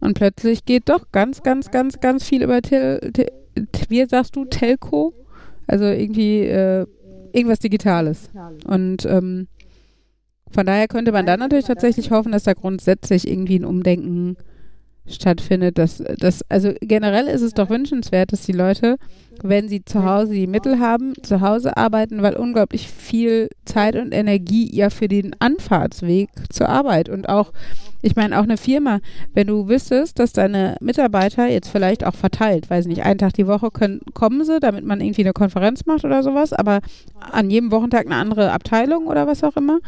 [0.00, 3.28] Und plötzlich geht doch ganz, ganz, ganz, ganz viel über Tel, Tel
[3.88, 5.12] wie sagst du, Telco?
[5.66, 6.86] Also irgendwie äh,
[7.32, 8.30] irgendwas Digitales.
[8.66, 9.48] Und ähm,
[10.50, 14.36] von daher könnte man dann natürlich tatsächlich hoffen, dass da grundsätzlich irgendwie ein Umdenken
[15.06, 15.78] stattfindet.
[15.78, 18.96] Dass, dass, also generell ist es doch wünschenswert, dass die Leute,
[19.42, 24.12] wenn sie zu Hause die Mittel haben, zu Hause arbeiten, weil unglaublich viel Zeit und
[24.12, 27.52] Energie ja für den Anfahrtsweg zur Arbeit und auch,
[28.02, 29.00] ich meine, auch eine Firma,
[29.32, 33.46] wenn du wüsstest, dass deine Mitarbeiter jetzt vielleicht auch verteilt, weiß nicht, einen Tag die
[33.46, 36.80] Woche können, kommen sie, damit man irgendwie eine Konferenz macht oder sowas, aber
[37.20, 39.80] an jedem Wochentag eine andere Abteilung oder was auch immer.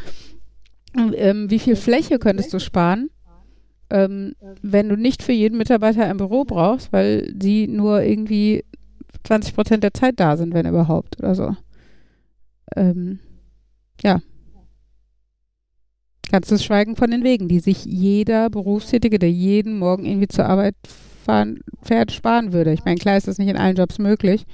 [0.97, 3.11] Ähm, wie viel Fläche könntest du sparen?
[3.91, 8.65] Ähm, wenn du nicht für jeden Mitarbeiter ein Büro brauchst, weil die nur irgendwie
[9.25, 11.57] 20 Prozent der Zeit da sind, wenn überhaupt oder so.
[12.75, 13.21] Ähm,
[14.03, 14.21] ja.
[16.31, 20.47] Ganz das Schweigen von den Wegen, die sich jeder Berufstätige, der jeden Morgen irgendwie zur
[20.47, 20.75] Arbeit
[21.25, 22.73] fahren, fährt, sparen würde.
[22.73, 24.45] Ich meine, klar ist das nicht in allen Jobs möglich,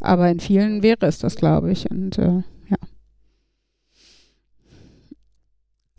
[0.00, 1.90] aber in vielen wäre es das, glaube ich.
[1.90, 2.76] Und äh, ja.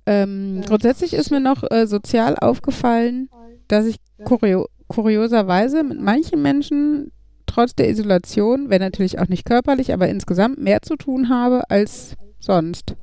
[0.06, 3.30] Ähm, grundsätzlich ist mir noch äh, sozial aufgefallen,
[3.68, 7.12] dass ich kurio kurioserweise mit manchen Menschen
[7.48, 12.16] trotz der Isolation, wenn natürlich auch nicht körperlich, aber insgesamt mehr zu tun habe als
[12.40, 12.96] sonst.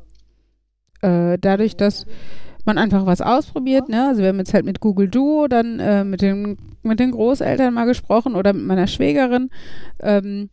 [1.00, 2.06] Äh, dadurch, dass
[2.64, 4.06] man einfach was ausprobiert, ne?
[4.08, 7.74] Also wir haben jetzt halt mit Google Duo dann äh, mit, den, mit den Großeltern
[7.74, 9.50] mal gesprochen oder mit meiner Schwägerin.
[10.00, 10.50] Ähm,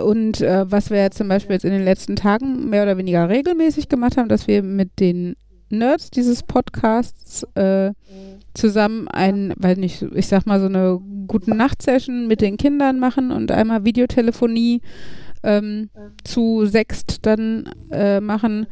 [0.00, 3.28] und äh, was wir jetzt zum Beispiel jetzt in den letzten Tagen mehr oder weniger
[3.28, 5.34] regelmäßig gemacht haben, dass wir mit den
[5.70, 7.92] Nerds dieses Podcasts äh,
[8.54, 13.30] zusammen ein, weil nicht, ich sag mal, so eine gute Nacht-Session mit den Kindern machen
[13.30, 14.80] und einmal Videotelefonie
[15.42, 15.90] ähm,
[16.24, 18.66] zu sechst dann äh, machen.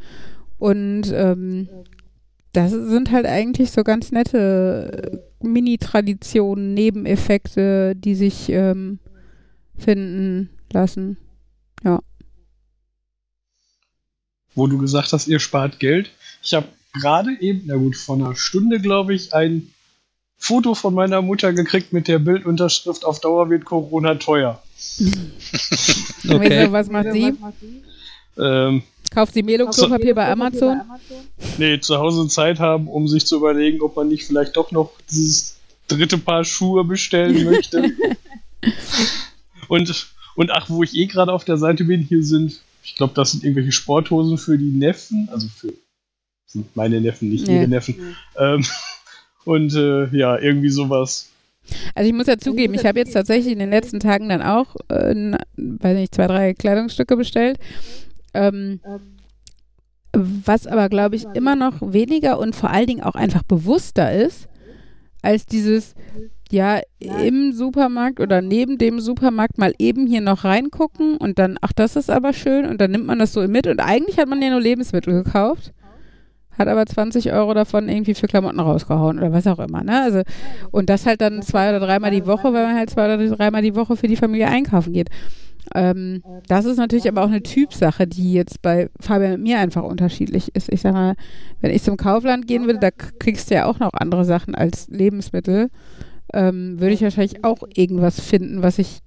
[0.57, 1.69] Und ähm,
[2.53, 8.99] das sind halt eigentlich so ganz nette Mini-Traditionen, Nebeneffekte, die sich ähm,
[9.77, 11.17] finden lassen.
[11.83, 11.99] Ja.
[14.55, 16.11] Wo du gesagt hast, ihr spart Geld.
[16.41, 16.67] Ich habe
[17.01, 19.73] gerade eben, na gut, vor einer Stunde, glaube ich, ein
[20.37, 24.61] Foto von meiner Mutter gekriegt mit der Bildunterschrift auf Dauer wird Corona teuer.
[26.29, 26.71] okay.
[26.71, 27.33] Was macht sie?
[28.37, 30.81] Ähm, Kauft sie Melo-Klopapier bei Amazon?
[31.57, 34.91] Nee, zu Hause Zeit haben, um sich zu überlegen, ob man nicht vielleicht doch noch
[35.09, 35.57] dieses
[35.87, 37.91] dritte Paar Schuhe bestellen möchte.
[39.69, 43.13] und, und ach, wo ich eh gerade auf der Seite bin, hier sind, ich glaube,
[43.15, 45.73] das sind irgendwelche Sporthosen für die Neffen, also für
[46.47, 47.59] sind meine Neffen, nicht nee.
[47.59, 48.15] ihre Neffen.
[48.37, 48.63] Ähm,
[49.45, 51.29] und äh, ja, irgendwie sowas.
[51.93, 54.75] Also ich muss ja zugeben, ich habe jetzt tatsächlich in den letzten Tagen dann auch,
[54.87, 57.59] äh, weiß nicht, zwei, drei Kleidungsstücke bestellt.
[58.33, 58.79] Ähm,
[60.13, 64.47] was aber, glaube ich, immer noch weniger und vor allen Dingen auch einfach bewusster ist,
[65.21, 65.93] als dieses,
[66.49, 71.73] ja, im Supermarkt oder neben dem Supermarkt mal eben hier noch reingucken und dann, ach,
[71.73, 74.41] das ist aber schön und dann nimmt man das so mit und eigentlich hat man
[74.41, 75.73] ja nur Lebensmittel gekauft
[76.57, 79.83] hat aber 20 Euro davon irgendwie für Klamotten rausgehauen oder was auch immer.
[79.83, 80.01] Ne?
[80.01, 80.21] Also,
[80.71, 83.61] und das halt dann zwei oder dreimal die Woche, weil man halt zwei oder dreimal
[83.61, 85.09] die Woche für die Familie einkaufen geht.
[85.75, 89.83] Ähm, das ist natürlich aber auch eine Typsache, die jetzt bei Fabian und mir einfach
[89.83, 90.71] unterschiedlich ist.
[90.71, 91.15] Ich sag mal,
[91.61, 94.87] wenn ich zum Kaufland gehen würde, da kriegst du ja auch noch andere Sachen als
[94.87, 95.69] Lebensmittel.
[96.33, 98.99] Ähm, würde ich wahrscheinlich auch irgendwas finden, was ich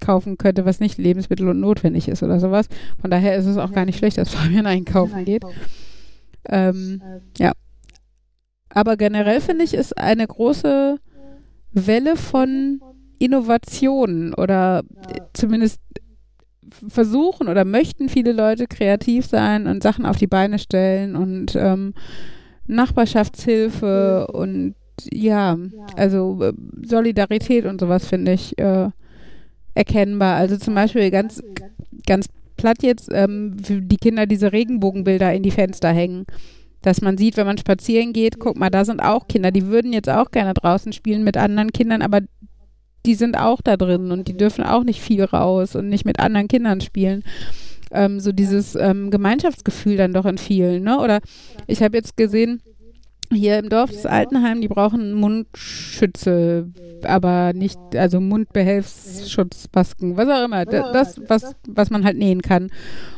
[0.00, 2.66] kaufen könnte, was nicht Lebensmittel und notwendig ist oder sowas.
[3.00, 5.42] Von daher ist es auch gar nicht schlecht, dass Fabian einkaufen geht.
[6.48, 7.02] Ähm,
[7.38, 7.52] ja.
[8.68, 10.98] Aber generell finde ich, ist eine große
[11.72, 12.80] Welle von
[13.18, 14.82] Innovationen oder
[15.32, 15.80] zumindest
[16.88, 21.94] versuchen oder möchten viele Leute kreativ sein und Sachen auf die Beine stellen und ähm,
[22.66, 24.74] Nachbarschaftshilfe und
[25.10, 25.58] ja,
[25.96, 26.52] also äh,
[26.84, 28.90] Solidarität und sowas finde ich äh,
[29.74, 30.36] erkennbar.
[30.36, 31.42] Also zum Beispiel ganz,
[32.06, 32.26] ganz
[32.60, 36.26] platt jetzt ähm, für die Kinder diese Regenbogenbilder in die Fenster hängen.
[36.82, 39.94] Dass man sieht, wenn man spazieren geht, guck mal, da sind auch Kinder, die würden
[39.94, 42.20] jetzt auch gerne draußen spielen mit anderen Kindern, aber
[43.06, 46.20] die sind auch da drin und die dürfen auch nicht viel raus und nicht mit
[46.20, 47.22] anderen Kindern spielen.
[47.92, 51.00] Ähm, so dieses ähm, Gemeinschaftsgefühl dann doch in vielen, ne?
[51.00, 51.20] Oder
[51.66, 52.62] ich habe jetzt gesehen,
[53.32, 56.68] hier im Dorf das Altenheim, die brauchen Mundschütze,
[57.04, 62.70] aber nicht, also Mundbehelfsschutzmasken, was auch immer, das, was, was man halt nähen kann.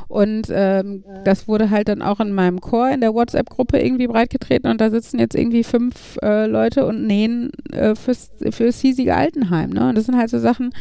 [0.09, 4.71] Und ähm, das wurde halt dann auch in meinem Chor in der WhatsApp-Gruppe irgendwie breitgetreten
[4.71, 9.71] und da sitzen jetzt irgendwie fünf äh, Leute und nähen äh, fürs, fürs hiesige Altenheim.
[9.71, 9.89] Ne?
[9.89, 10.75] Und das sind halt so Sachen,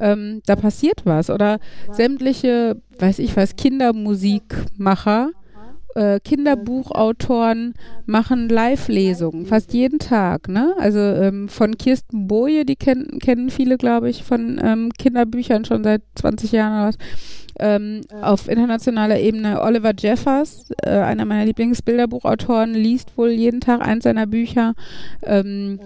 [0.00, 1.28] ähm, da passiert was.
[1.28, 1.58] Oder
[1.90, 5.30] sämtliche, weiß ich was, Kindermusikmacher,
[5.94, 7.74] äh, Kinderbuchautoren
[8.06, 10.48] machen Live-Lesungen, fast jeden Tag.
[10.48, 10.74] Ne?
[10.78, 15.84] Also ähm, von Kirsten Boje, die kennen, kennen viele, glaube ich, von ähm, Kinderbüchern schon
[15.84, 16.98] seit 20 Jahren oder was.
[17.60, 24.04] Ähm, auf internationaler Ebene Oliver Jeffers, äh, einer meiner Lieblingsbilderbuchautoren, liest wohl jeden Tag eins
[24.04, 24.74] seiner Bücher.
[25.22, 25.78] Ähm,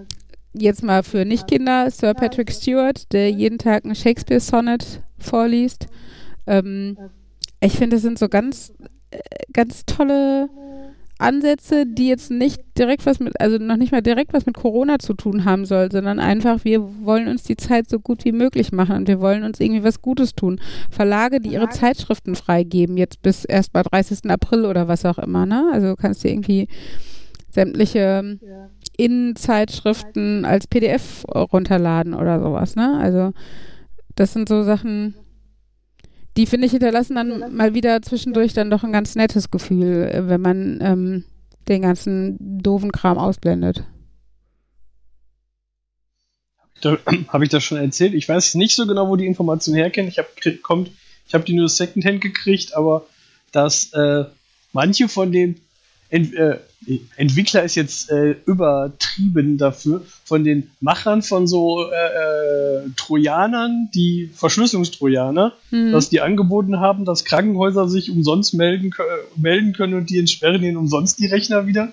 [0.53, 5.87] jetzt mal für Nicht-Kinder, Sir Patrick Stewart, der jeden Tag ein Shakespeare-Sonnet vorliest.
[6.45, 6.97] Ähm,
[7.59, 8.73] ich finde, das sind so ganz,
[9.53, 10.49] ganz tolle
[11.19, 14.99] Ansätze, die jetzt nicht direkt was mit, also noch nicht mal direkt was mit Corona
[14.99, 18.71] zu tun haben soll, sondern einfach, wir wollen uns die Zeit so gut wie möglich
[18.71, 20.59] machen und wir wollen uns irgendwie was Gutes tun.
[20.91, 24.29] Verlage, die ihre Zeitschriften freigeben, jetzt bis erst mal 30.
[24.29, 25.69] April oder was auch immer, ne?
[25.73, 26.67] Also kannst du irgendwie
[27.49, 28.37] sämtliche
[28.95, 32.99] Innenzeitschriften als PDF runterladen oder sowas, ne?
[32.99, 33.31] Also
[34.13, 35.15] das sind so Sachen,
[36.37, 40.29] die finde ich hinterlassen dann mal wieder zwischendurch dann doch ein ganz nettes Gefühl, äh,
[40.29, 41.23] wenn man ähm,
[41.67, 43.83] den ganzen doofen Kram ausblendet.
[47.27, 48.13] Habe ich das schon erzählt?
[48.13, 50.09] Ich weiß nicht so genau, wo die Information herkennt.
[50.09, 50.29] Ich habe
[50.61, 50.91] kommt,
[51.27, 53.07] ich habe die nur Secondhand gekriegt, aber
[53.51, 54.25] dass äh,
[54.73, 55.59] manche von den
[56.09, 56.59] Ent, äh,
[57.17, 64.29] Entwickler ist jetzt äh, übertrieben dafür, von den Machern von so äh, äh Trojanern, die
[64.33, 65.91] Verschlüsselungstrojaner, mhm.
[65.91, 68.91] dass die angeboten haben, dass Krankenhäuser sich umsonst melden,
[69.35, 71.91] melden können und die entsperren ihnen umsonst die Rechner wieder.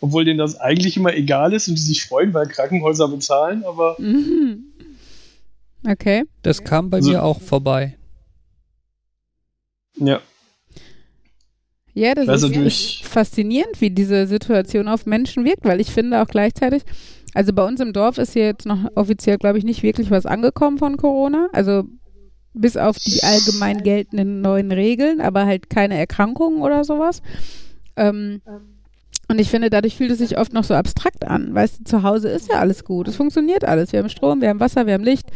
[0.00, 3.96] Obwohl denen das eigentlich immer egal ist und die sich freuen, weil Krankenhäuser bezahlen, aber.
[3.98, 4.64] Mhm.
[5.86, 6.24] Okay.
[6.42, 7.96] Das kam bei also, mir auch vorbei.
[9.96, 10.20] Ja.
[11.98, 16.28] Ja, das also ist faszinierend, wie diese Situation auf Menschen wirkt, weil ich finde auch
[16.28, 16.84] gleichzeitig,
[17.34, 20.24] also bei uns im Dorf ist hier jetzt noch offiziell, glaube ich, nicht wirklich was
[20.24, 21.48] angekommen von Corona.
[21.52, 21.84] Also
[22.54, 27.20] bis auf die allgemein geltenden neuen Regeln, aber halt keine Erkrankungen oder sowas.
[27.96, 28.42] Ähm,
[29.26, 31.52] und ich finde, dadurch fühlt es sich oft noch so abstrakt an.
[31.52, 33.08] Weißt du, zu Hause ist ja alles gut.
[33.08, 33.92] Es funktioniert alles.
[33.92, 35.30] Wir haben Strom, wir haben Wasser, wir haben Licht,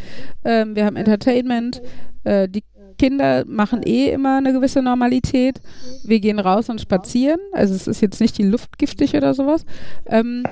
[0.45, 1.83] ähm, wir haben Entertainment.
[2.25, 2.63] Äh, die
[3.03, 5.61] Kinder machen eh immer eine gewisse Normalität.
[6.05, 7.41] Wir gehen raus und spazieren.
[7.51, 9.65] Also es ist jetzt nicht die Luft giftig oder sowas.
[10.07, 10.45] Ähm,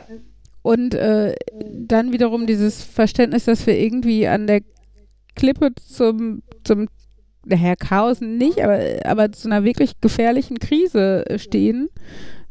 [0.63, 1.37] und äh,
[1.73, 4.63] dann wiederum dieses Verständnis, dass wir irgendwie an der
[5.37, 6.89] Klippe zum, zum
[7.47, 11.89] naja, Chaos nicht, aber, aber zu einer wirklich gefährlichen Krise stehen.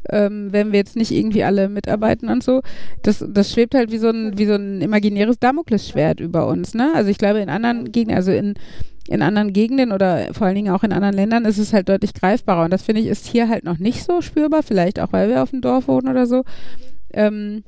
[0.08, 2.62] Ähm, wenn wir jetzt nicht irgendwie alle mitarbeiten und so,
[3.02, 6.90] das, das schwebt halt wie so ein, wie so ein imaginäres Damoklesschwert über uns, ne?
[6.94, 8.54] Also ich glaube in anderen Gegenden, also in
[9.10, 12.14] in anderen Gegenden oder vor allen Dingen auch in anderen Ländern ist es halt deutlich
[12.14, 12.64] greifbarer.
[12.64, 15.42] Und das finde ich ist hier halt noch nicht so spürbar, vielleicht auch weil wir
[15.42, 16.44] auf dem Dorf wohnen oder so.
[17.12, 17.64] Ähm,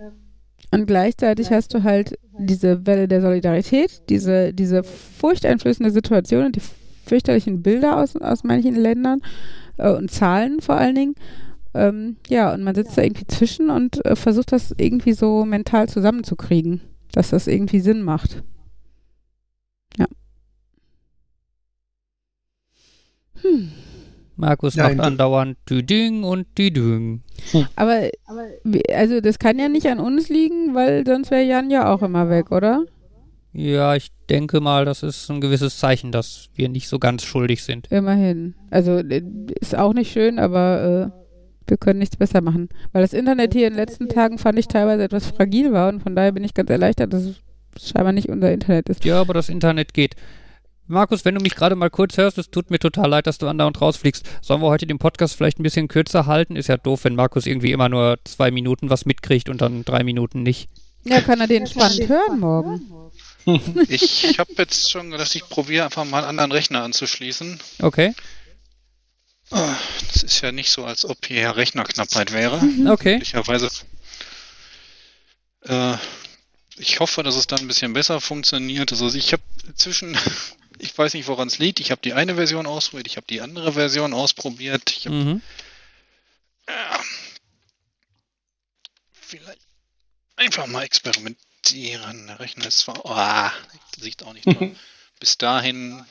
[0.71, 6.63] und gleichzeitig hast du halt diese Welle der Solidarität, diese, diese furchteinflößende Situation und die
[7.05, 9.21] fürchterlichen Bilder aus, aus manchen Ländern
[9.79, 11.15] äh, und Zahlen vor allen Dingen.
[11.75, 15.89] Ähm, ja, und man sitzt da irgendwie zwischen und äh, versucht das irgendwie so mental
[15.89, 18.45] zusammenzukriegen, dass das irgendwie Sinn macht.
[23.43, 23.73] Hm.
[24.37, 27.23] Markus ja, macht andauernd Düding und Düding.
[27.51, 27.67] Hm.
[27.77, 28.47] Aber, aber,
[28.95, 32.31] also das kann ja nicht an uns liegen, weil sonst wäre Jan ja auch immer
[32.31, 32.85] weg, oder?
[33.53, 37.63] Ja, ich denke mal, das ist ein gewisses Zeichen, dass wir nicht so ganz schuldig
[37.63, 37.87] sind.
[37.91, 38.55] Immerhin.
[38.71, 39.23] Also äh,
[39.61, 42.71] ist auch nicht schön, aber äh, wir können nichts besser machen.
[42.93, 46.03] Weil das Internet hier in den letzten Tagen fand ich teilweise etwas fragil war und
[46.03, 47.41] von daher bin ich ganz erleichtert, dass es
[47.79, 49.05] scheinbar nicht unser Internet ist.
[49.05, 50.15] Ja, aber das Internet geht.
[50.87, 53.49] Markus, wenn du mich gerade mal kurz hörst, es tut mir total leid, dass du
[53.49, 54.29] andauernd rausfliegst.
[54.43, 56.57] Sollen wir heute den Podcast vielleicht ein bisschen kürzer halten?
[56.57, 60.03] Ist ja doof, wenn Markus irgendwie immer nur zwei Minuten was mitkriegt und dann drei
[60.03, 60.69] Minuten nicht.
[61.05, 62.81] Ja, kann er den spannend hören morgen.
[63.89, 67.59] Ich habe jetzt schon gedacht, ich probiere einfach mal einen anderen Rechner anzuschließen.
[67.81, 68.15] Okay.
[69.51, 72.61] Das ist ja nicht so, als ob hier Rechnerknappheit wäre.
[72.89, 73.15] Okay.
[73.15, 73.69] Möglicherweise.
[75.63, 75.97] Äh,
[76.77, 78.93] ich hoffe, dass es dann ein bisschen besser funktioniert.
[78.93, 79.43] Also ich habe
[79.75, 80.17] zwischen
[80.83, 81.81] ich weiß nicht, woran es liegt.
[81.81, 84.91] Ich habe die eine Version ausprobiert, ich habe die andere Version ausprobiert.
[84.91, 85.43] Ich habe mhm.
[86.67, 86.73] äh,
[89.13, 89.61] vielleicht
[90.37, 92.27] einfach mal experimentieren.
[92.27, 94.75] Der Rechner ist zwar, oh, sieht auch nicht toll.
[95.21, 96.05] Bis dahin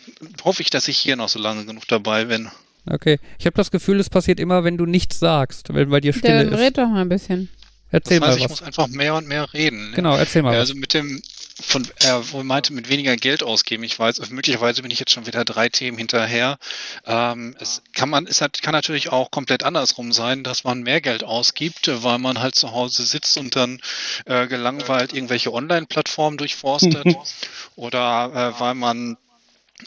[0.46, 2.50] hoffe ich, dass ich hier noch so lange genug dabei bin.
[2.90, 6.14] Okay, ich habe das Gefühl, es passiert immer, wenn du nichts sagst, wenn bei dir
[6.14, 7.50] Stille Dann red doch mal ein bisschen.
[7.90, 8.52] Erzähl das heißt, mal was.
[8.54, 9.90] ich muss einfach mehr und mehr reden.
[9.90, 9.96] Ne?
[9.98, 10.56] Genau, erzähl mal.
[10.56, 10.80] Also was.
[10.80, 11.22] mit dem
[11.60, 13.84] von er wohl meinte mit weniger Geld ausgeben.
[13.84, 16.58] Ich weiß, möglicherweise bin ich jetzt schon wieder drei Themen hinterher.
[17.06, 21.02] Ähm, es kann man, es hat, kann natürlich auch komplett andersrum sein, dass man mehr
[21.02, 23.82] Geld ausgibt, weil man halt zu Hause sitzt und dann
[24.26, 27.06] äh, gelangweilt irgendwelche Online-Plattformen durchforstet
[27.76, 29.18] oder äh, weil man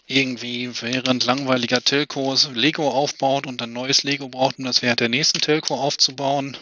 [0.07, 5.09] irgendwie während langweiliger Telcos Lego aufbaut und dann neues Lego braucht, um das während der
[5.09, 6.57] nächsten Telco aufzubauen.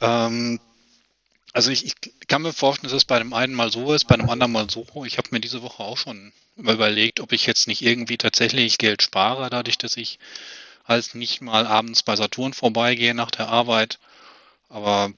[0.00, 0.60] Ähm,
[1.54, 1.94] also ich, ich,
[2.26, 4.68] kann mir vorstellen, dass es bei dem einen mal so ist, bei dem anderen mal
[4.68, 4.86] so.
[5.04, 9.02] Ich habe mir diese Woche auch schon überlegt, ob ich jetzt nicht irgendwie tatsächlich Geld
[9.02, 10.18] spare, dadurch, dass ich
[10.84, 14.00] halt nicht mal abends bei Saturn vorbeigehe nach der Arbeit.
[14.68, 15.12] Aber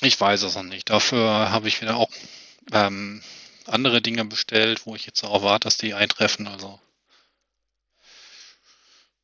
[0.00, 0.88] ich weiß es noch nicht.
[0.88, 2.10] Dafür habe ich wieder auch
[2.72, 3.22] ähm,
[3.66, 6.46] andere Dinge bestellt, wo ich jetzt darauf warte, dass die eintreffen.
[6.46, 6.80] Also.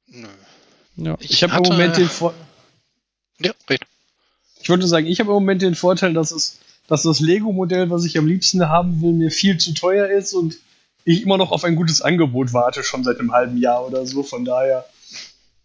[0.08, 0.28] Nö.
[0.96, 1.16] Ja.
[1.20, 2.34] Ich, ich habe im Moment den Vor
[3.38, 3.80] Ja, red.
[4.62, 8.04] Ich wollte sagen, ich habe im Moment den Vorteil, dass es, dass das Lego-Modell, was
[8.04, 10.56] ich am liebsten haben will, mir viel zu teuer ist und
[11.04, 14.22] ich immer noch auf ein gutes Angebot warte, schon seit einem halben Jahr oder so.
[14.22, 14.84] Von daher,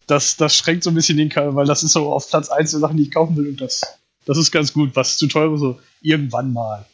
[0.08, 2.72] das, das schränkt so ein bisschen den Fall, weil das ist so auf Platz 1
[2.72, 3.82] der Sachen, die ich kaufen will und das,
[4.26, 4.96] das ist ganz gut.
[4.96, 6.86] Was zu teuer ist, so irgendwann mal.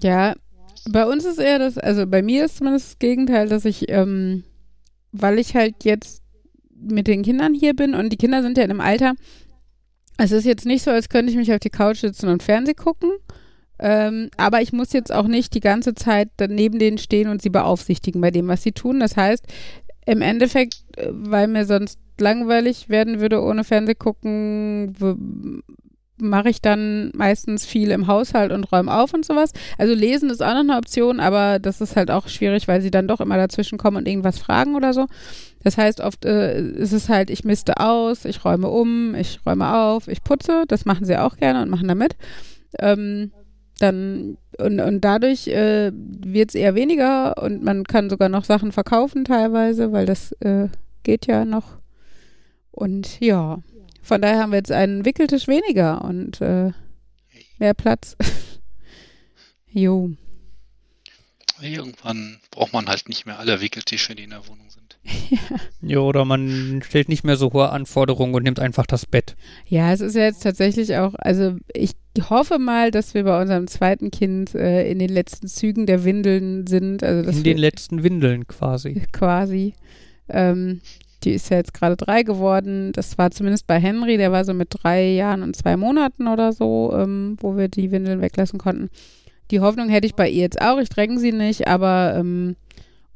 [0.00, 0.34] Ja,
[0.88, 4.44] bei uns ist eher das, also bei mir ist zumindest das Gegenteil, dass ich, ähm,
[5.10, 6.21] weil ich halt jetzt
[6.82, 9.14] mit den Kindern hier bin und die Kinder sind ja in einem Alter,
[10.18, 12.74] es ist jetzt nicht so, als könnte ich mich auf die Couch sitzen und Fernseh
[12.74, 13.10] gucken,
[13.78, 17.50] ähm, aber ich muss jetzt auch nicht die ganze Zeit neben denen stehen und sie
[17.50, 19.00] beaufsichtigen bei dem, was sie tun.
[19.00, 19.44] Das heißt,
[20.06, 24.94] im Endeffekt, äh, weil mir sonst langweilig werden würde ohne Fernseh gucken,
[26.18, 29.52] mache ich dann meistens viel im Haushalt und räume auf und sowas.
[29.78, 32.92] Also lesen ist auch noch eine Option, aber das ist halt auch schwierig, weil sie
[32.92, 35.06] dann doch immer dazwischen kommen und irgendwas fragen oder so.
[35.64, 39.74] Das heißt, oft äh, ist es halt, ich misste aus, ich räume um, ich räume
[39.74, 40.64] auf, ich putze.
[40.68, 42.16] Das machen sie auch gerne und machen damit.
[42.78, 43.32] Ähm,
[43.78, 48.72] dann und, und dadurch äh, wird es eher weniger und man kann sogar noch Sachen
[48.72, 50.68] verkaufen teilweise, weil das äh,
[51.02, 51.78] geht ja noch.
[52.70, 53.58] Und ja,
[54.02, 56.72] von daher haben wir jetzt einen Wickeltisch weniger und äh,
[57.58, 58.16] mehr Platz.
[59.70, 60.10] jo.
[61.62, 64.98] Irgendwann braucht man halt nicht mehr alle Wickeltische, die in der Wohnung sind.
[65.80, 65.98] ja.
[65.98, 69.34] oder man stellt nicht mehr so hohe Anforderungen und nimmt einfach das Bett.
[69.66, 71.92] Ja, es ist ja jetzt tatsächlich auch, also ich
[72.30, 76.66] hoffe mal, dass wir bei unserem zweiten Kind äh, in den letzten Zügen der Windeln
[76.66, 77.02] sind.
[77.02, 79.02] Also in den letzten Windeln quasi.
[79.12, 79.74] Quasi.
[80.28, 80.80] Ähm,
[81.24, 82.92] die ist ja jetzt gerade drei geworden.
[82.92, 86.52] Das war zumindest bei Henry, der war so mit drei Jahren und zwei Monaten oder
[86.52, 88.90] so, ähm, wo wir die Windeln weglassen konnten.
[89.50, 90.78] Die Hoffnung hätte ich bei ihr jetzt auch.
[90.78, 92.56] Ich dränge sie nicht, aber ähm,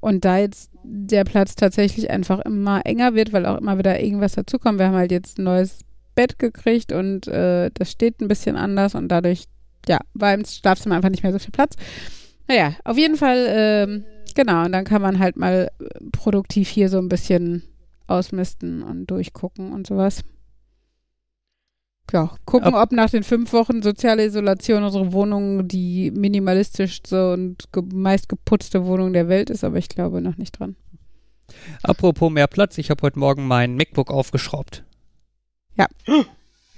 [0.00, 4.34] und da jetzt der Platz tatsächlich einfach immer enger wird, weil auch immer wieder irgendwas
[4.34, 4.78] dazukommt.
[4.78, 5.80] Wir haben halt jetzt ein neues
[6.14, 9.44] Bett gekriegt und äh, das steht ein bisschen anders und dadurch,
[9.88, 11.76] ja, war im Schlafzimmer einfach nicht mehr so viel Platz.
[12.48, 14.04] Naja, auf jeden Fall, ähm,
[14.34, 15.70] genau, und dann kann man halt mal
[16.12, 17.62] produktiv hier so ein bisschen
[18.06, 20.22] ausmisten und durchgucken und sowas.
[22.12, 27.82] Ja, gucken, ob nach den fünf Wochen soziale Isolation unsere Wohnung die minimalistischste und ge
[27.92, 30.76] meist geputzte Wohnung der Welt ist, aber ich glaube noch nicht dran.
[31.82, 34.84] Apropos mehr Platz, ich habe heute Morgen mein MacBook aufgeschraubt.
[35.76, 35.86] Ja.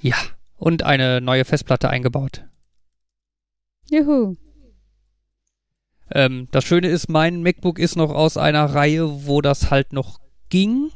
[0.00, 0.16] Ja,
[0.56, 2.44] und eine neue Festplatte eingebaut.
[3.90, 4.36] Juhu.
[6.10, 10.20] Ähm, das Schöne ist, mein MacBook ist noch aus einer Reihe, wo das halt noch
[10.48, 10.90] ging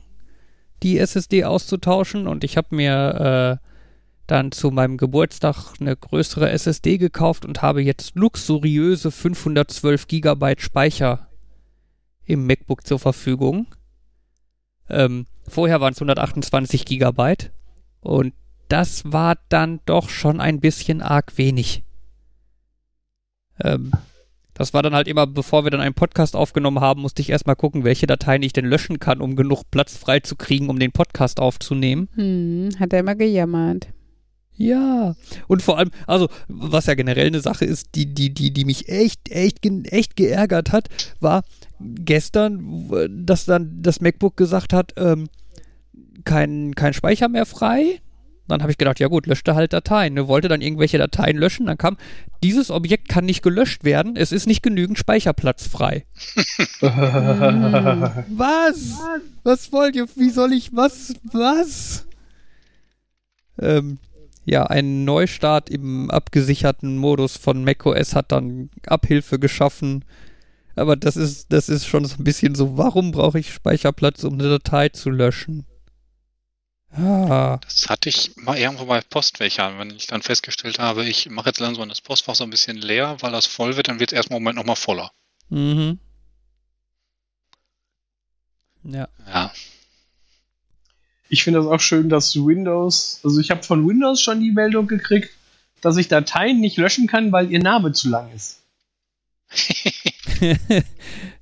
[0.82, 3.71] die SSD auszutauschen und ich habe mir äh,
[4.32, 11.28] dann zu meinem Geburtstag eine größere SSD gekauft und habe jetzt luxuriöse 512 GB Speicher
[12.24, 13.66] im MacBook zur Verfügung.
[14.88, 17.34] Ähm, vorher waren es 128 GB
[18.00, 18.32] und
[18.68, 21.84] das war dann doch schon ein bisschen arg wenig.
[23.62, 23.92] Ähm,
[24.54, 27.56] das war dann halt immer, bevor wir dann einen Podcast aufgenommen haben, musste ich erstmal
[27.56, 30.92] gucken, welche Dateien ich denn löschen kann, um genug Platz frei zu kriegen, um den
[30.92, 32.08] Podcast aufzunehmen.
[32.14, 33.88] Hm, hat er immer gejammert.
[34.56, 35.14] Ja,
[35.48, 38.88] und vor allem, also, was ja generell eine Sache ist, die, die, die, die mich
[38.88, 40.88] echt, echt, echt geärgert hat,
[41.20, 41.42] war
[41.80, 42.88] gestern,
[43.24, 45.28] dass dann das MacBook gesagt hat, ähm,
[46.24, 48.00] kein, kein Speicher mehr frei,
[48.48, 50.14] dann habe ich gedacht, ja gut, löschte halt Dateien.
[50.14, 50.28] Ne?
[50.28, 51.66] Wollte dann irgendwelche Dateien löschen.
[51.66, 51.96] Dann kam,
[52.42, 54.16] dieses Objekt kann nicht gelöscht werden.
[54.16, 56.04] Es ist nicht genügend Speicherplatz frei.
[58.28, 59.00] was?
[59.42, 60.06] Was wollt ihr?
[60.16, 61.14] Wie soll ich was?
[61.32, 62.06] Was?
[63.58, 63.98] Ähm,
[64.44, 70.04] ja, ein Neustart im abgesicherten Modus von macOS hat dann Abhilfe geschaffen.
[70.74, 74.34] Aber das ist, das ist schon so ein bisschen so, warum brauche ich Speicherplatz, um
[74.34, 75.66] eine Datei zu löschen?
[76.94, 77.58] Ah.
[77.62, 81.60] Das hatte ich mal irgendwo bei Postfächern, wenn ich dann festgestellt habe, ich mache jetzt
[81.60, 84.38] langsam das Postfach so ein bisschen leer, weil das voll wird, dann wird es erstmal
[84.38, 85.10] im Moment nochmal voller.
[85.48, 85.98] Mhm.
[88.84, 89.08] Ja.
[89.26, 89.52] Ja.
[91.32, 94.86] Ich finde das auch schön, dass Windows, also ich habe von Windows schon die Meldung
[94.86, 95.30] gekriegt,
[95.80, 98.60] dass ich Dateien nicht löschen kann, weil ihr Name zu lang ist.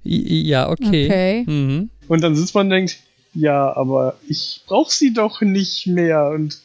[0.05, 1.07] ja, okay.
[1.07, 1.45] Okay.
[1.45, 1.91] Mhm.
[2.07, 2.99] Und dann sitzt man und denkt,
[3.34, 6.28] ja, aber ich brauche sie doch nicht mehr.
[6.28, 6.61] Und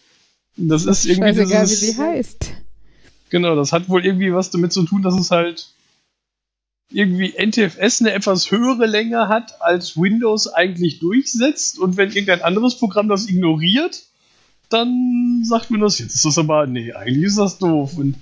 [0.56, 2.54] das ist irgendwie Scheißegal, wie dieses, sie heißt.
[3.32, 5.70] Genau, das hat wohl irgendwie was damit zu tun, dass es halt
[6.90, 11.80] irgendwie NTFS eine etwas höhere Länge hat, als Windows eigentlich durchsetzt.
[11.80, 14.04] Und wenn irgendein anderes Programm das ignoriert,
[14.70, 17.98] dann sagt Windows, jetzt ist das aber, nee, eigentlich ist das doof.
[17.98, 18.16] Und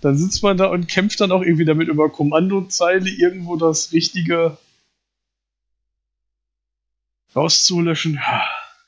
[0.00, 4.56] dann sitzt man da und kämpft dann auch irgendwie damit über Kommandozeile irgendwo das Richtige
[7.34, 8.20] rauszulöschen.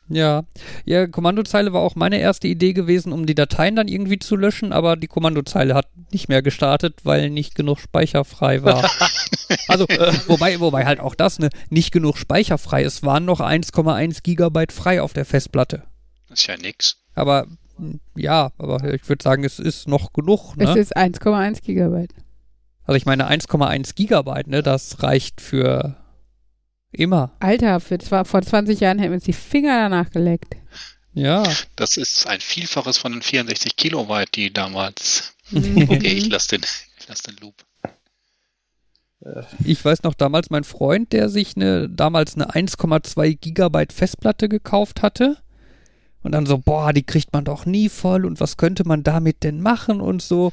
[0.09, 0.45] Ja.
[0.85, 4.73] Ja, Kommandozeile war auch meine erste Idee gewesen, um die Dateien dann irgendwie zu löschen,
[4.73, 8.91] aber die Kommandozeile hat nicht mehr gestartet, weil nicht genug Speicher frei war.
[9.69, 9.87] also,
[10.27, 12.83] wobei, wobei halt auch das, ne, nicht genug Speicher frei.
[12.83, 15.85] Es waren noch 1,1 Gigabyte frei auf der Festplatte.
[16.29, 16.97] Das ist ja nix.
[17.15, 17.47] Aber
[17.79, 20.79] mh, ja, aber ich würde sagen, es ist noch genug, Es ne?
[20.79, 22.15] ist 1,1 Gigabyte.
[22.85, 25.97] Also ich meine 1,1 Gigabyte, ne, das reicht für
[26.93, 27.33] immer.
[27.41, 30.57] Alter, für zwar, vor 20 Jahren hätten wir uns die Finger danach geleckt.
[31.15, 31.43] Ja.
[31.77, 35.35] Das ist ein Vielfaches von den 64 Kilobyte, die damals.
[35.51, 35.89] Mhm.
[35.91, 36.63] Okay, ich lasse den,
[36.99, 37.55] ich lass den Loop.
[39.65, 45.03] Ich weiß noch damals mein Freund, der sich eine damals eine 1,2 Gigabyte Festplatte gekauft
[45.03, 45.37] hatte.
[46.23, 49.43] Und dann so, boah, die kriegt man doch nie voll und was könnte man damit
[49.43, 50.53] denn machen und so.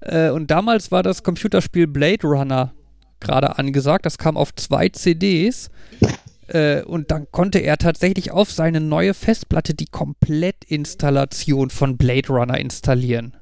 [0.00, 2.72] Äh, und damals war das Computerspiel Blade Runner
[3.20, 4.06] gerade angesagt.
[4.06, 5.70] Das kam auf zwei CDs.
[6.48, 12.58] Äh, und dann konnte er tatsächlich auf seine neue Festplatte die Komplettinstallation von Blade Runner
[12.58, 13.36] installieren.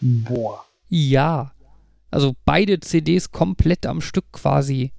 [0.00, 0.64] Boah.
[0.88, 1.52] Ja.
[2.10, 4.92] Also beide CDs komplett am Stück quasi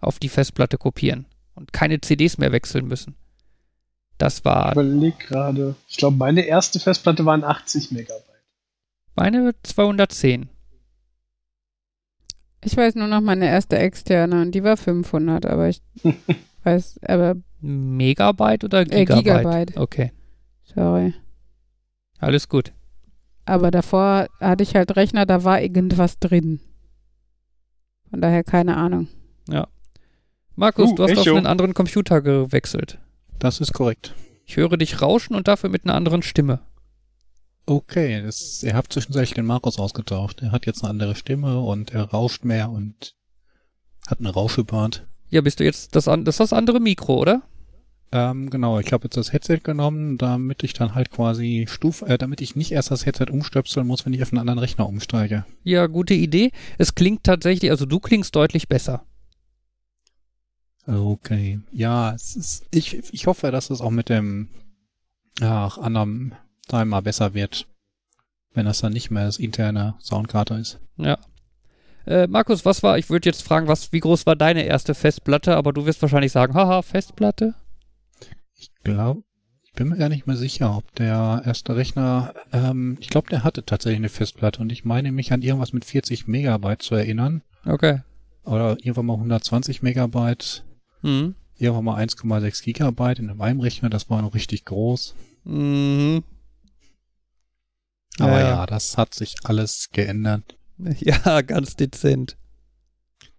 [0.00, 3.14] auf die Festplatte kopieren und keine CDs mehr wechseln müssen.
[4.16, 5.74] Das Ich war überleg gerade.
[5.88, 8.24] Ich glaube, meine erste Festplatte waren 80 Megabyte.
[9.16, 10.48] meine 210.
[12.62, 15.80] Ich weiß nur noch meine erste externe und die war 500, aber ich
[16.64, 19.24] weiß, aber Megabyte oder Äh, Gigabyte?
[19.24, 19.76] Gigabyte.
[19.76, 20.12] Okay,
[20.64, 21.14] sorry.
[22.18, 22.72] alles gut.
[23.46, 26.60] Aber davor hatte ich halt Rechner, da war irgendwas drin.
[28.10, 29.08] Von daher keine Ahnung.
[30.56, 32.98] Markus, Uh, du hast auf einen anderen Computer gewechselt.
[33.38, 34.14] Das ist korrekt.
[34.44, 36.60] Ich höre dich rauschen und dafür mit einer anderen Stimme.
[37.70, 40.42] Okay, das, ihr habt zwischenzeitlich den Markus ausgetauscht.
[40.42, 43.14] Er hat jetzt eine andere Stimme und er rauscht mehr und
[44.08, 45.06] hat eine Rauschebart.
[45.28, 47.42] Ja, bist du jetzt das, das ist das andere Mikro, oder?
[48.10, 52.18] Ähm, genau, ich habe jetzt das Headset genommen, damit ich dann halt quasi Stuf, äh,
[52.18, 55.44] damit ich nicht erst das Headset umstöpseln muss, wenn ich auf einen anderen Rechner umsteige.
[55.62, 56.50] Ja, gute Idee.
[56.76, 59.04] Es klingt tatsächlich, also du klingst deutlich besser.
[60.88, 61.60] Okay.
[61.70, 64.48] Ja, es ist, ich, ich hoffe, dass es auch mit dem,
[65.40, 66.34] ach, anderen
[66.70, 67.66] Timer besser wird.
[68.52, 70.80] Wenn das dann nicht mehr das interne Soundkarte ist.
[70.96, 71.18] Ja.
[72.06, 75.56] Äh, Markus, was war, ich würde jetzt fragen, was, wie groß war deine erste Festplatte,
[75.56, 77.54] aber du wirst wahrscheinlich sagen, haha, Festplatte?
[78.54, 79.22] Ich glaube,
[79.62, 83.44] ich bin mir gar nicht mehr sicher, ob der erste Rechner, ähm, ich glaube, der
[83.44, 87.42] hatte tatsächlich eine Festplatte und ich meine mich an irgendwas mit 40 Megabyte zu erinnern.
[87.66, 88.00] Okay.
[88.44, 90.64] Oder irgendwann mal 120 Megabyte,
[91.02, 91.34] Mhm.
[91.58, 95.14] irgendwann mal 1,6 Gigabyte in meinem Rechner, das war noch richtig groß.
[95.44, 96.24] Mhm.
[98.18, 98.48] Aber Ja.
[98.48, 100.56] ja, das hat sich alles geändert.
[100.98, 102.36] Ja, ganz dezent.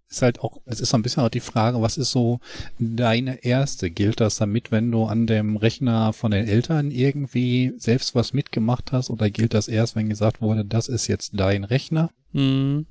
[0.09, 2.39] Ist halt auch, es ist so ein bisschen auch die Frage, was ist so
[2.77, 3.89] deine erste?
[3.89, 8.91] Gilt das damit, wenn du an dem Rechner von den Eltern irgendwie selbst was mitgemacht
[8.91, 12.11] hast oder gilt das erst, wenn gesagt wurde, das ist jetzt dein Rechner?
[12.33, 12.85] Mhm.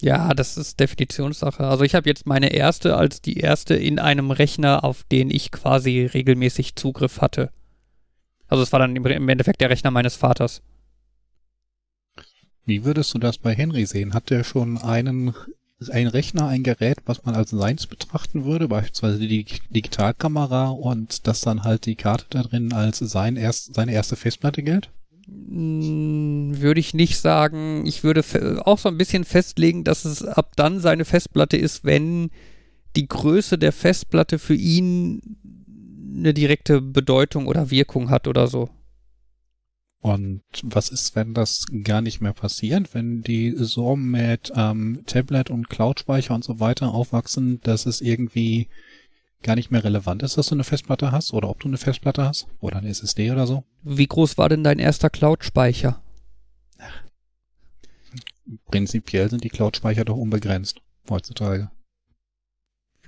[0.00, 1.64] Ja, das ist Definitionssache.
[1.64, 5.50] Also ich habe jetzt meine erste als die erste in einem Rechner, auf den ich
[5.50, 7.50] quasi regelmäßig Zugriff hatte.
[8.48, 10.62] Also es war dann im Endeffekt der Rechner meines Vaters.
[12.64, 14.12] Wie würdest du das bei Henry sehen?
[14.12, 15.34] Hat der schon einen,
[15.88, 21.40] ein Rechner, ein Gerät, was man als seins betrachten würde, beispielsweise die Digitalkamera und dass
[21.42, 24.90] dann halt die Karte da drin als sein erst, seine erste Festplatte gilt?
[25.28, 27.86] Mm, Würde ich nicht sagen.
[27.86, 28.24] Ich würde
[28.64, 32.30] auch so ein bisschen festlegen, dass es ab dann seine Festplatte ist, wenn
[32.96, 35.36] die Größe der Festplatte für ihn
[36.16, 38.70] eine direkte Bedeutung oder Wirkung hat oder so.
[40.00, 45.50] Und was ist, wenn das gar nicht mehr passiert, wenn die so mit ähm, Tablet
[45.50, 48.68] und Cloud-Speicher und so weiter aufwachsen, dass es irgendwie
[49.42, 52.24] gar nicht mehr relevant ist, dass du eine Festplatte hast oder ob du eine Festplatte
[52.24, 53.64] hast oder eine SSD oder so?
[53.82, 56.02] Wie groß war denn dein erster Cloud-Speicher?
[58.66, 61.70] Prinzipiell sind die Cloud-Speicher doch unbegrenzt heutzutage.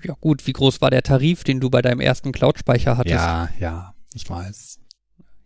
[0.04, 3.14] Ja gut, wie groß war der Tarif, den du bei deinem ersten Cloud-Speicher hattest?
[3.14, 4.78] Ja, ja, ich weiß.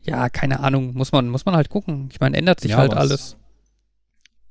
[0.02, 2.08] Ja, keine Ahnung, muss man, muss man halt gucken.
[2.10, 3.36] Ich meine, ändert sich Ja, halt alles.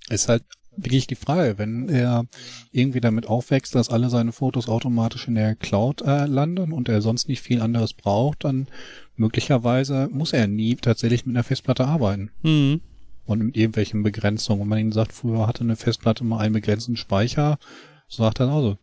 [0.10, 0.44] Ist halt
[0.78, 2.26] wirklich die Frage, wenn er
[2.72, 7.02] irgendwie damit aufwächst, dass alle seine Fotos automatisch in der Cloud äh, landen und er
[7.02, 8.68] sonst nicht viel anderes braucht, dann
[9.16, 12.32] möglicherweise muss er nie tatsächlich mit einer Festplatte arbeiten.
[12.44, 12.82] Mhm.
[13.26, 14.62] Und mit irgendwelchen Begrenzungen.
[14.62, 17.60] Wenn man ihm sagt, früher hatte eine Festplatte mal einen begrenzten Speicher,
[18.08, 18.78] sagt er also,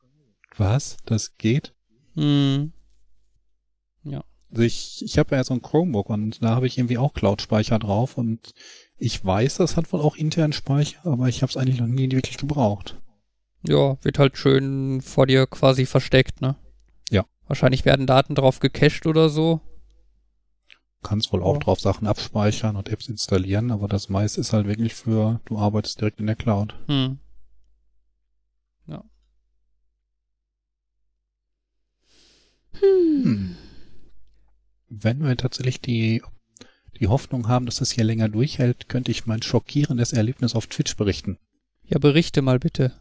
[0.59, 0.97] was?
[1.05, 1.75] Das geht?
[2.15, 2.73] Mhm.
[4.51, 7.79] Also ich, ich habe ja so ein Chromebook und da habe ich irgendwie auch Cloud-Speicher
[7.79, 8.55] drauf und
[8.97, 12.11] ich weiß, das hat wohl auch internen Speicher, aber ich habe es eigentlich noch nie
[12.11, 13.01] wirklich gebraucht.
[13.63, 16.57] Ja, wird halt schön vor dir quasi versteckt, ne?
[17.11, 17.27] Ja.
[17.47, 19.61] Wahrscheinlich werden Daten drauf gecached oder so.
[21.03, 24.95] Kannst wohl auch drauf Sachen abspeichern und Apps installieren, aber das meiste ist halt wirklich
[24.95, 26.75] für, du arbeitest direkt in der Cloud.
[26.87, 27.19] Hm.
[32.81, 33.57] Hm.
[34.89, 36.23] Wenn wir tatsächlich die,
[36.99, 40.97] die Hoffnung haben, dass das hier länger durchhält, könnte ich mein schockierendes Erlebnis auf Twitch
[40.97, 41.39] berichten.
[41.85, 42.93] Ja, berichte mal bitte.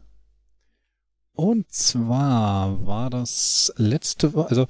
[1.32, 4.66] Und zwar war das letzte, also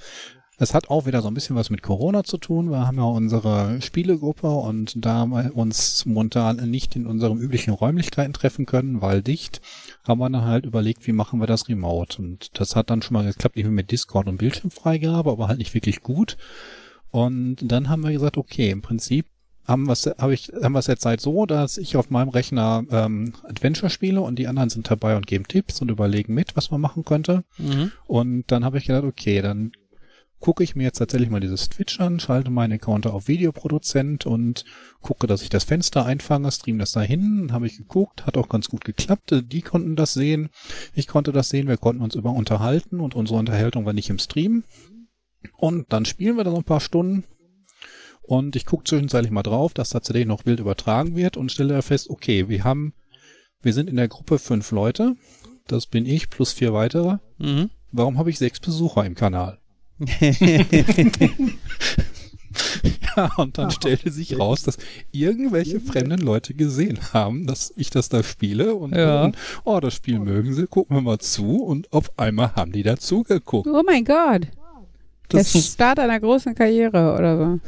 [0.59, 2.71] es hat auch wieder so ein bisschen was mit Corona zu tun.
[2.71, 8.33] Wir haben ja unsere Spielegruppe und da wir uns momentan nicht in unseren üblichen Räumlichkeiten
[8.33, 9.61] treffen können, weil dicht,
[10.07, 12.21] haben wir dann halt überlegt, wie machen wir das remote.
[12.21, 15.75] Und das hat dann schon mal geklappt, irgendwie mit Discord und Bildschirmfreigabe, aber halt nicht
[15.75, 16.37] wirklich gut.
[17.11, 19.27] Und dann haben wir gesagt, okay, im Prinzip
[19.65, 22.31] haben wir es hab ich, haben wir es jetzt halt so, dass ich auf meinem
[22.31, 26.57] Rechner ähm, Adventure spiele und die anderen sind dabei und geben Tipps und überlegen mit,
[26.57, 27.45] was man machen könnte.
[27.59, 27.93] Mhm.
[28.07, 29.73] Und dann habe ich gedacht, okay, dann
[30.41, 34.65] gucke ich mir jetzt tatsächlich mal dieses Twitch an, schalte meinen Account auf Videoproduzent und
[35.01, 38.69] gucke, dass ich das Fenster einfange, stream das dahin, habe ich geguckt, hat auch ganz
[38.69, 39.35] gut geklappt.
[39.47, 40.51] Die konnten das sehen,
[40.95, 44.19] ich konnte das sehen, wir konnten uns über unterhalten und unsere Unterhaltung war nicht im
[44.19, 44.65] Stream.
[45.57, 47.25] Und dann spielen wir da so ein paar Stunden
[48.29, 51.83] und ich gucke zwischenzeitlich mal drauf, dass tatsächlich noch wild übertragen wird und stelle da
[51.83, 52.93] fest, okay, wir haben,
[53.63, 55.17] wir sind in der Gruppe fünf Leute,
[55.67, 57.19] das bin ich plus vier weitere.
[57.39, 57.71] Mhm.
[57.91, 59.59] Warum habe ich sechs Besucher im Kanal?
[63.17, 64.79] Ja, und dann stellte sich raus, dass
[65.13, 69.25] irgendwelche fremden Leute gesehen haben, dass ich das da spiele und, Ja.
[69.25, 72.83] und oh, das Spiel mögen sie, gucken wir mal zu und auf einmal haben die
[72.83, 73.69] dazu geguckt.
[73.71, 74.49] Oh mein Gott.
[75.31, 77.61] Der Das, Start einer großen Karriere oder so.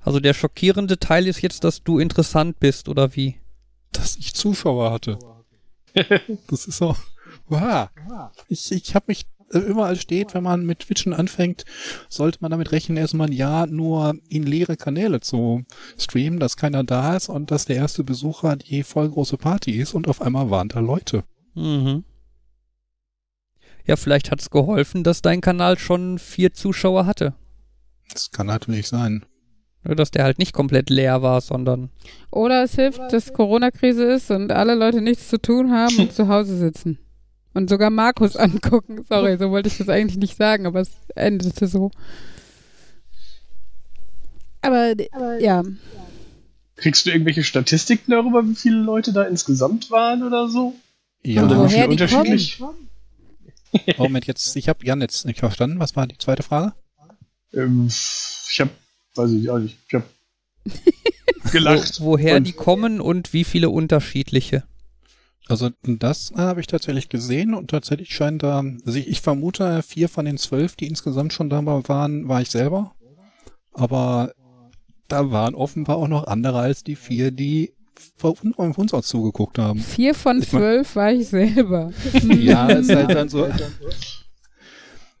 [0.00, 3.36] Also der schockierende Teil ist jetzt, dass du interessant bist, oder wie?
[3.92, 5.18] dass ich Zuschauer hatte.
[6.48, 6.94] Das ist so,
[7.48, 7.88] wow.
[8.48, 11.64] Ich, ich habe mich überall steht, wenn man mit Twitchen anfängt,
[12.08, 15.64] sollte man damit rechnen, erstmal ein Jahr nur in leere Kanäle zu
[15.98, 19.94] streamen, dass keiner da ist und dass der erste Besucher die voll große Party ist
[19.94, 21.24] und auf einmal waren da Leute.
[21.54, 22.04] Mhm.
[23.86, 27.34] Ja, vielleicht hat es geholfen, dass dein Kanal schon vier Zuschauer hatte.
[28.12, 29.24] Das kann natürlich sein.
[29.84, 31.90] Nur, Dass der halt nicht komplett leer war, sondern.
[32.32, 36.26] Oder es hilft, dass Corona-Krise ist und alle Leute nichts zu tun haben und zu
[36.26, 36.98] Hause sitzen.
[37.56, 39.04] Und sogar Markus angucken.
[39.08, 41.90] Sorry, so wollte ich das eigentlich nicht sagen, aber es endete so.
[44.60, 44.94] Aber,
[45.40, 45.62] ja,
[46.76, 50.74] Kriegst du irgendwelche Statistiken darüber, wie viele Leute da insgesamt waren oder so?
[51.22, 52.62] Ja, Oder wie woher viel die unterschiedlich?
[53.96, 55.78] Moment, jetzt, ich habe Jan jetzt nicht verstanden.
[55.78, 56.74] Was war die zweite Frage?
[57.54, 58.70] Ähm, ich habe,
[59.14, 60.04] weiß ich auch nicht, ich habe
[61.52, 62.00] gelacht.
[62.00, 64.64] Wo, woher die kommen und wie viele unterschiedliche.
[65.48, 70.08] Also das habe ich tatsächlich gesehen und tatsächlich scheint da, also ich, ich vermute, vier
[70.08, 72.92] von den zwölf, die insgesamt schon da waren, war ich selber.
[73.72, 74.32] Aber
[75.08, 77.72] da waren offenbar auch noch andere als die vier, die
[78.16, 79.78] von uns aus zugeguckt haben.
[79.80, 81.92] vier von Ich mein- zwölf war ich selber.
[82.28, 83.48] Ja, ist halt dann so.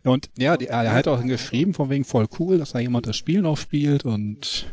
[0.02, 3.16] Und ja, die, er hat auch geschrieben, von wegen voll cool, dass da jemand das
[3.16, 4.66] Spiel noch spielt und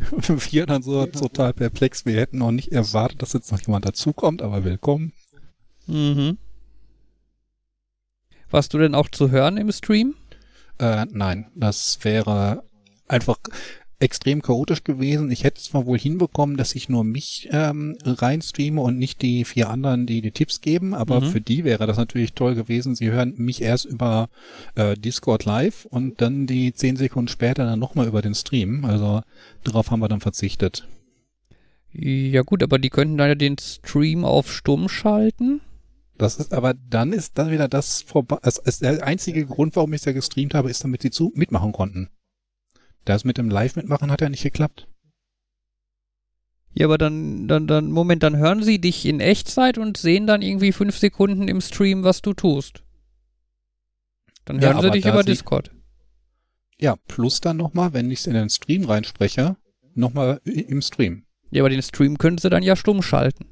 [0.50, 2.06] wir dann so total perplex.
[2.06, 5.12] Wir hätten noch nicht erwartet, dass jetzt noch jemand dazukommt, aber willkommen.
[5.86, 6.38] Mhm.
[8.50, 10.14] Warst du denn auch zu hören im Stream?
[10.78, 12.64] Äh, nein, das wäre
[13.06, 13.38] einfach
[14.00, 15.30] extrem chaotisch gewesen.
[15.30, 19.44] Ich hätte es zwar wohl hinbekommen, dass ich nur mich ähm, reinstreame und nicht die
[19.44, 21.26] vier anderen, die die Tipps geben, aber Mhm.
[21.26, 22.94] für die wäre das natürlich toll gewesen.
[22.94, 24.28] Sie hören mich erst über
[24.74, 28.84] äh, Discord live und dann die zehn Sekunden später dann nochmal über den Stream.
[28.84, 29.20] Also
[29.64, 30.86] darauf haben wir dann verzichtet.
[31.92, 35.60] Ja gut, aber die könnten dann ja den Stream auf stumm schalten.
[36.16, 38.38] Das ist, aber dann ist dann wieder das vorbei.
[38.44, 41.72] Ist der einzige Grund, warum ich es ja gestreamt habe, ist, damit sie zu mitmachen
[41.72, 42.08] konnten.
[43.04, 44.86] Das mit dem Live-Mitmachen hat ja nicht geklappt.
[46.72, 50.42] Ja, aber dann, dann, dann, Moment, dann hören sie dich in Echtzeit und sehen dann
[50.42, 52.84] irgendwie fünf Sekunden im Stream, was du tust.
[54.44, 55.72] Dann Ja, hören sie aber dich über sie- Discord.
[56.78, 59.56] Ja, plus dann nochmal, wenn ich es in den Stream reinspreche,
[59.94, 61.24] nochmal im Stream.
[61.50, 63.46] Ja, aber den Stream können sie dann ja stumm schalten.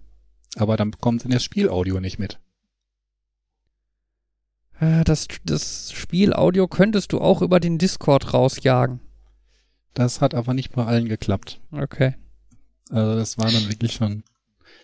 [0.57, 2.39] Aber dann bekommen sie das Spielaudio nicht mit.
[4.81, 9.01] Äh, Das, das Spielaudio könntest du auch über den Discord rausjagen.
[9.95, 11.61] Das hat aber nicht bei allen geklappt.
[11.73, 12.15] Okay.
[12.91, 14.23] Also das war dann wirklich schon.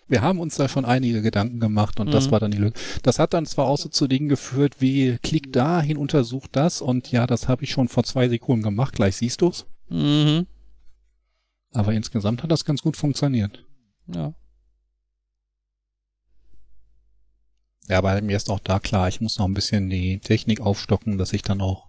[0.07, 2.31] Wir haben uns da schon einige Gedanken gemacht und das Mhm.
[2.31, 2.77] war dann die Lösung.
[3.01, 7.11] Das hat dann zwar auch so zu Dingen geführt wie klick dahin, untersuch das und
[7.11, 9.65] ja, das habe ich schon vor zwei Sekunden gemacht, gleich siehst du's.
[9.89, 10.45] Mhm.
[11.71, 13.65] Aber insgesamt hat das ganz gut funktioniert.
[14.07, 14.33] Ja.
[17.87, 21.17] Ja, aber mir ist auch da klar, ich muss noch ein bisschen die Technik aufstocken,
[21.17, 21.84] dass ich dann auch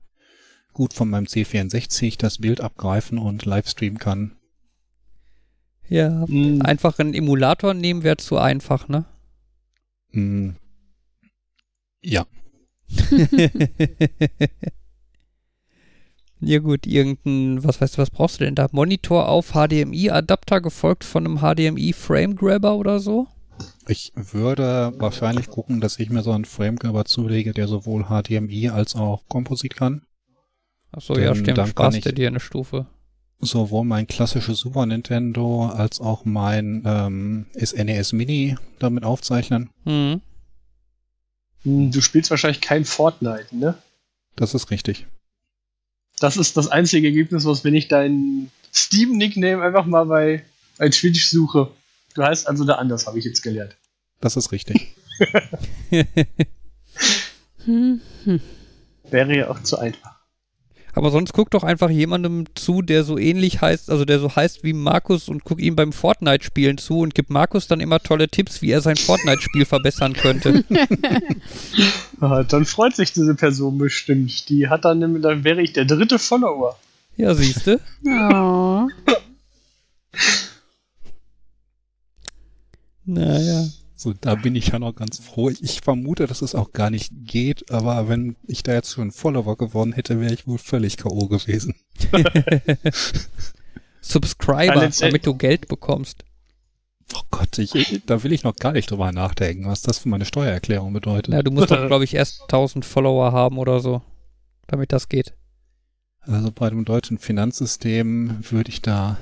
[0.77, 4.37] gut von meinem C64 das Bild abgreifen und livestreamen kann.
[5.89, 6.27] Ja.
[6.29, 9.05] Hm, Einfach einen Emulator nehmen wäre zu einfach, ne?
[10.12, 10.57] Hm.
[12.03, 12.27] Ja,
[16.41, 18.68] ja gut, irgendein, was weißt du, was brauchst du denn da?
[18.72, 23.27] Monitor auf HDMI-Adapter gefolgt von einem HDMI-Frame-Grabber oder so?
[23.89, 28.95] ich würde wahrscheinlich gucken, dass ich mir so einen Framegrabber zulege, der sowohl HDMI als
[28.95, 30.03] auch Composite kann.
[30.93, 32.87] Achso, ja, stimmt, dann kann sparst ich- du dir eine Stufe.
[33.41, 39.70] sowohl mein klassisches Super Nintendo als auch mein ähm, SNES Mini damit aufzeichnen.
[39.84, 40.20] Mhm.
[41.62, 43.76] hm, du spielst wahrscheinlich kein Fortnite, ne?
[44.37, 45.07] Das ist richtig.
[46.18, 50.45] Das ist das einzige Ergebnis, was, wenn ich deinen Steam-Nickname einfach mal bei,
[50.78, 51.70] bei Twitch suche.
[52.14, 53.76] Du heißt also da anders, habe ich jetzt gelernt.
[54.20, 54.95] Das ist richtig.
[57.64, 58.01] Hm.
[58.24, 58.41] Hm.
[59.11, 60.15] Wäre ja auch zu einfach.
[60.97, 64.64] Aber sonst guck doch einfach jemandem zu, der so ähnlich heißt, also der so heißt
[64.64, 68.62] wie Markus und guck ihm beim Fortnite-Spielen zu und gib Markus dann immer tolle Tipps,
[68.62, 70.64] wie er sein Fortnite-Spiel verbessern könnte.
[72.18, 74.49] Ah, Dann freut sich diese Person bestimmt.
[74.49, 76.78] Die hat dann, nämlich- dann wäre ich der dritte Follower.
[77.18, 77.78] ja, siehste.
[78.07, 78.88] Oh.
[83.05, 83.66] Naja.
[83.99, 85.49] So, da bin ich ja noch ganz froh.
[85.49, 89.57] Ich vermute, dass es auch gar nicht geht, aber wenn ich da jetzt schon Follower
[89.57, 91.28] geworden hätte, wäre ich wohl völlig K.O.
[91.28, 91.74] gewesen.
[94.01, 96.24] Subscriber, Ja, letztendlich- damit du Geld bekommst.
[97.14, 100.24] Oh Gott, ich, da will ich noch gar nicht drüber nachdenken, was das für meine
[100.24, 101.28] Steuererklärung bedeutet.
[101.32, 104.03] Na, du musst doch, glaube ich, erst 1000 Follower haben oder so,
[104.66, 105.32] damit das geht.
[106.20, 109.16] Also bei dem deutschen Finanzsystem würde ich da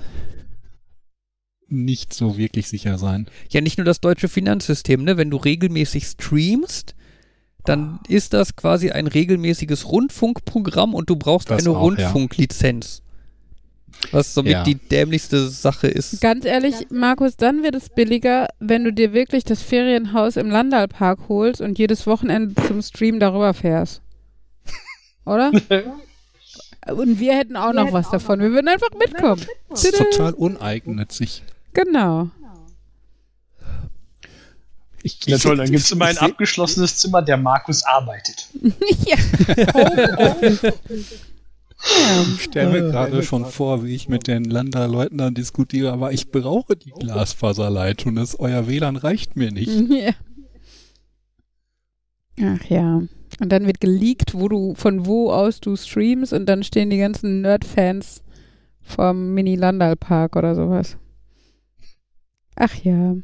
[1.68, 3.26] nicht so wirklich sicher sein.
[3.50, 5.16] Ja, nicht nur das deutsche Finanzsystem, ne?
[5.16, 6.94] Wenn du regelmäßig streamst,
[7.64, 11.80] dann ist das quasi ein regelmäßiges Rundfunkprogramm und du brauchst Das eine auch, ja.
[11.82, 13.00] Rundfunklizenz.
[14.10, 14.64] Was somit Ja.
[14.64, 16.20] die dämlichste Sache ist.
[16.20, 21.28] Ganz ehrlich, Markus, dann wird es billiger, wenn du dir wirklich das Ferienhaus im Landalpark
[21.28, 24.02] holst und jedes Wochenende zum Stream darüber fährst.
[25.24, 25.50] Oder?
[26.92, 28.40] Und wir hätten auch noch was davon.
[28.40, 29.40] Wir würden einfach mitkommen.
[29.70, 31.42] Das ist total uneigennützig.
[31.74, 32.30] Genau.
[35.02, 38.48] Ich, Ja toll, dann gibt es immer ein abgeschlossenes Zimmer, der Markus arbeitet.
[39.04, 39.16] ja.
[42.34, 46.30] Ich stelle mir gerade schon vor, wie ich mit den Landerleuten dann diskutiere, aber ich
[46.30, 49.70] brauche die Glasfaserleitung, das euer WLAN reicht mir nicht.
[52.40, 53.02] Ach ja.
[53.40, 56.96] Und dann wird geleakt, wo du, von wo aus du streamst und dann stehen die
[56.96, 58.22] ganzen Nerd-Fans
[58.80, 60.96] vom Mini-Landal-Park oder sowas.
[62.56, 63.16] Ach ja.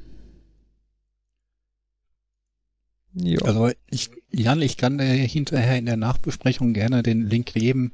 [3.15, 3.41] Ja.
[3.43, 7.93] Also ich, Jan, ich kann dir hinterher in der Nachbesprechung gerne den Link geben.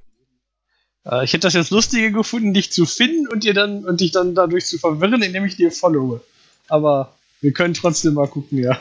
[1.05, 4.12] Äh, ich hätte das jetzt lustiger gefunden, dich zu finden und dir dann und dich
[4.12, 6.22] dann dadurch zu verwirren, indem ich dir followe.
[6.68, 8.78] Aber wir können trotzdem mal gucken, ja.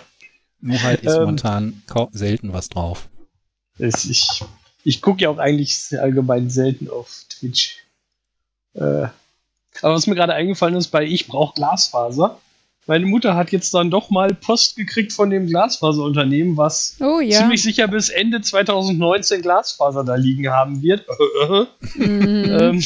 [0.59, 1.19] Nur halt ist Ähm.
[1.21, 3.09] momentan selten was drauf.
[3.77, 4.43] Es, ich
[4.83, 7.77] ich gucke ja auch eigentlich allgemein selten auf Twitch.
[8.73, 9.07] Äh,
[9.81, 12.39] aber was mir gerade eingefallen ist, bei Ich brauche Glasfaser.
[12.87, 17.39] Meine Mutter hat jetzt dann doch mal Post gekriegt von dem Glasfaserunternehmen, was Oh ja.
[17.39, 21.05] ziemlich sicher bis Ende 2019 Glasfaser da liegen haben wird.
[21.39, 21.67] Mhm.
[21.99, 22.83] ähm,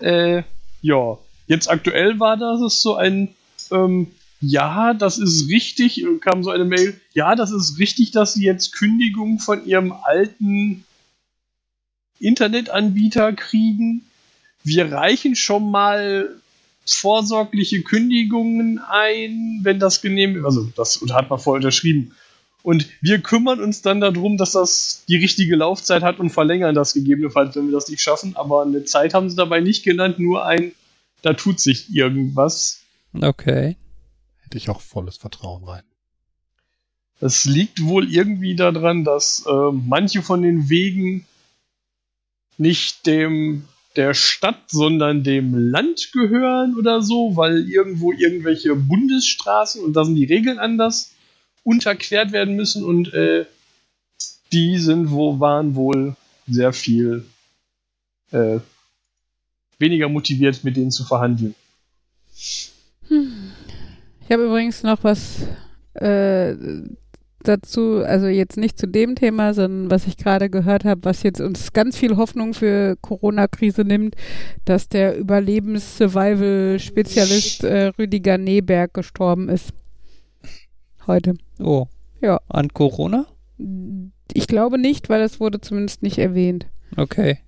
[0.00, 0.42] äh,
[0.82, 3.34] ja, jetzt aktuell war das so ein,
[3.70, 4.08] ähm,
[4.40, 8.44] ja, das ist richtig, und kam so eine Mail, ja, das ist richtig, dass sie
[8.44, 10.84] jetzt Kündigung von ihrem alten
[12.20, 14.02] Internetanbieter kriegen.
[14.62, 16.28] Wir reichen schon mal
[16.86, 22.14] vorsorgliche Kündigungen ein, wenn das genehm also das hat man vorher unterschrieben.
[22.62, 26.94] Und wir kümmern uns dann darum, dass das die richtige Laufzeit hat und verlängern das
[26.94, 28.34] gegebenenfalls, wenn wir das nicht schaffen.
[28.34, 30.72] Aber eine Zeit haben sie dabei nicht genannt, nur ein,
[31.22, 32.80] da tut sich irgendwas.
[33.14, 33.76] Okay.
[34.42, 35.84] Hätte ich auch volles Vertrauen rein.
[37.20, 41.24] Es liegt wohl irgendwie daran, dass äh, manche von den Wegen
[42.58, 43.64] nicht dem
[43.96, 50.16] der Stadt, sondern dem Land gehören oder so, weil irgendwo irgendwelche Bundesstraßen und da sind
[50.16, 51.12] die Regeln anders
[51.64, 53.46] unterquert werden müssen und äh,
[54.52, 56.16] die sind wo waren wohl
[56.46, 57.24] sehr viel
[58.30, 58.58] äh,
[59.78, 61.54] weniger motiviert, mit denen zu verhandeln.
[63.08, 65.46] Ich habe übrigens noch was
[65.94, 66.54] äh,
[67.48, 71.40] dazu, also jetzt nicht zu dem Thema, sondern was ich gerade gehört habe, was jetzt
[71.40, 74.16] uns ganz viel Hoffnung für Corona-Krise nimmt,
[74.64, 79.70] dass der Überlebens-Survival-Spezialist äh, Rüdiger Neberg gestorben ist.
[81.06, 81.34] Heute.
[81.58, 81.86] Oh.
[82.20, 82.40] Ja.
[82.48, 83.26] An Corona?
[84.32, 86.66] Ich glaube nicht, weil es wurde zumindest nicht erwähnt.
[86.96, 87.38] Okay.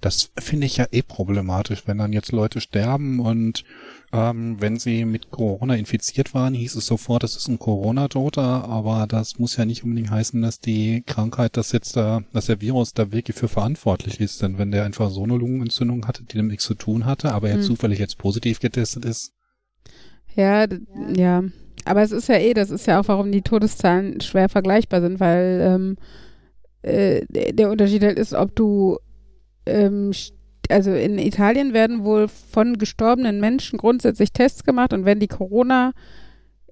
[0.00, 3.64] Das finde ich ja eh problematisch, wenn dann jetzt Leute sterben und
[4.12, 9.06] ähm, wenn sie mit Corona infiziert waren, hieß es sofort, das ist ein Corona-Toter, aber
[9.06, 12.94] das muss ja nicht unbedingt heißen, dass die Krankheit, das jetzt da, dass der Virus
[12.94, 14.42] da wirklich für verantwortlich ist.
[14.42, 17.50] Denn wenn der einfach so eine Lungenentzündung hatte, die damit nichts zu tun hatte, aber
[17.50, 17.62] er Hm.
[17.62, 19.32] zufällig jetzt positiv getestet ist,
[20.34, 20.66] Ja,
[21.16, 21.42] ja.
[21.84, 25.18] Aber es ist ja eh, das ist ja auch, warum die Todeszahlen schwer vergleichbar sind,
[25.20, 25.96] weil ähm,
[26.82, 28.98] äh, der Unterschied halt ist, ob du
[29.66, 30.12] ähm,
[30.68, 35.92] also in Italien werden wohl von gestorbenen Menschen grundsätzlich Tests gemacht und wenn die Corona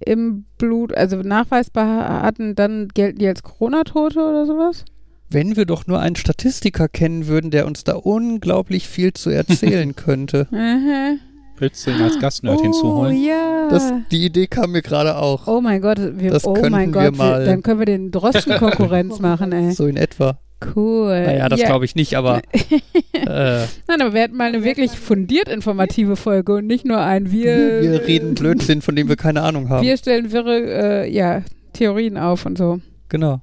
[0.05, 4.85] im Blut, also nachweisbar hatten, dann gelten die als Corona-Tote oder sowas?
[5.31, 9.95] Wenn wir doch nur einen Statistiker kennen würden, der uns da unglaublich viel zu erzählen
[9.97, 10.47] könnte.
[10.53, 11.19] Mhm.
[11.59, 13.17] willst du ihn als Gastnerd Oh hinzuholen?
[13.23, 13.69] ja.
[13.69, 15.49] Das, die Idee kam mir gerade auch.
[15.49, 18.57] oh mein Gott, wir, Das oh mein wir Gott, mal- dann können wir den Drosten
[18.57, 19.73] Konkurrenz machen, ey.
[19.73, 20.39] So in etwa.
[20.75, 21.23] Cool.
[21.23, 21.67] Naja, das Ja.
[21.67, 22.39] glaube ich nicht, aber
[23.13, 27.31] äh, Nein, aber wir hätten mal eine wirklich fundiert informative Folge und nicht nur ein
[27.31, 27.81] wir.
[27.83, 29.87] wir reden Blödsinn, von dem wir keine Ahnung haben.
[29.87, 31.43] Wir stellen wirre, äh, ja,
[31.75, 32.81] Theorien auf und so.
[33.09, 33.41] Genau.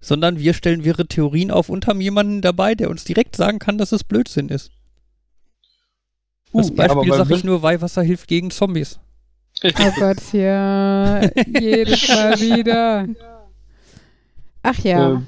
[0.00, 3.78] Sondern wir stellen wirre Theorien auf und haben jemanden dabei, der uns direkt sagen kann,
[3.78, 4.70] dass es Blödsinn ist.
[6.52, 8.98] Als Uh, Beispiel aber sage ich nur, Weihwasser hilft gegen Zombies.
[9.62, 11.20] Oh Gott, ja.
[11.60, 13.06] Jedes Mal wieder.
[14.62, 15.12] Ach ja.
[15.12, 15.26] Ähm,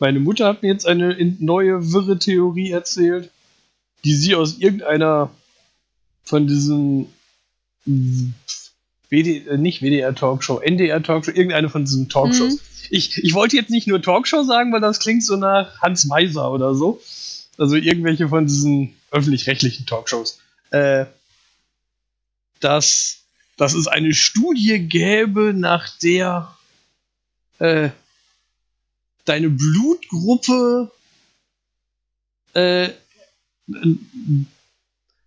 [0.00, 3.30] Meine Mutter hat mir jetzt eine in- neue wirre Theorie erzählt,
[4.04, 5.30] die sie aus irgendeiner
[6.24, 7.12] von diesen
[7.84, 12.54] WD, äh, nicht WDR Talkshow, NDR Talkshow, irgendeine von diesen Talkshows.
[12.54, 12.60] Mhm.
[12.90, 16.50] Ich, ich wollte jetzt nicht nur Talkshow sagen, weil das klingt so nach Hans Meiser
[16.50, 17.00] oder so.
[17.58, 20.40] Also irgendwelche von diesen öffentlich-rechtlichen Talkshows.
[20.70, 21.06] Äh,
[22.60, 23.18] dass,
[23.56, 26.54] dass es eine Studie gäbe, nach der
[27.58, 27.90] äh,
[29.24, 30.90] deine Blutgruppe,
[32.54, 32.88] äh,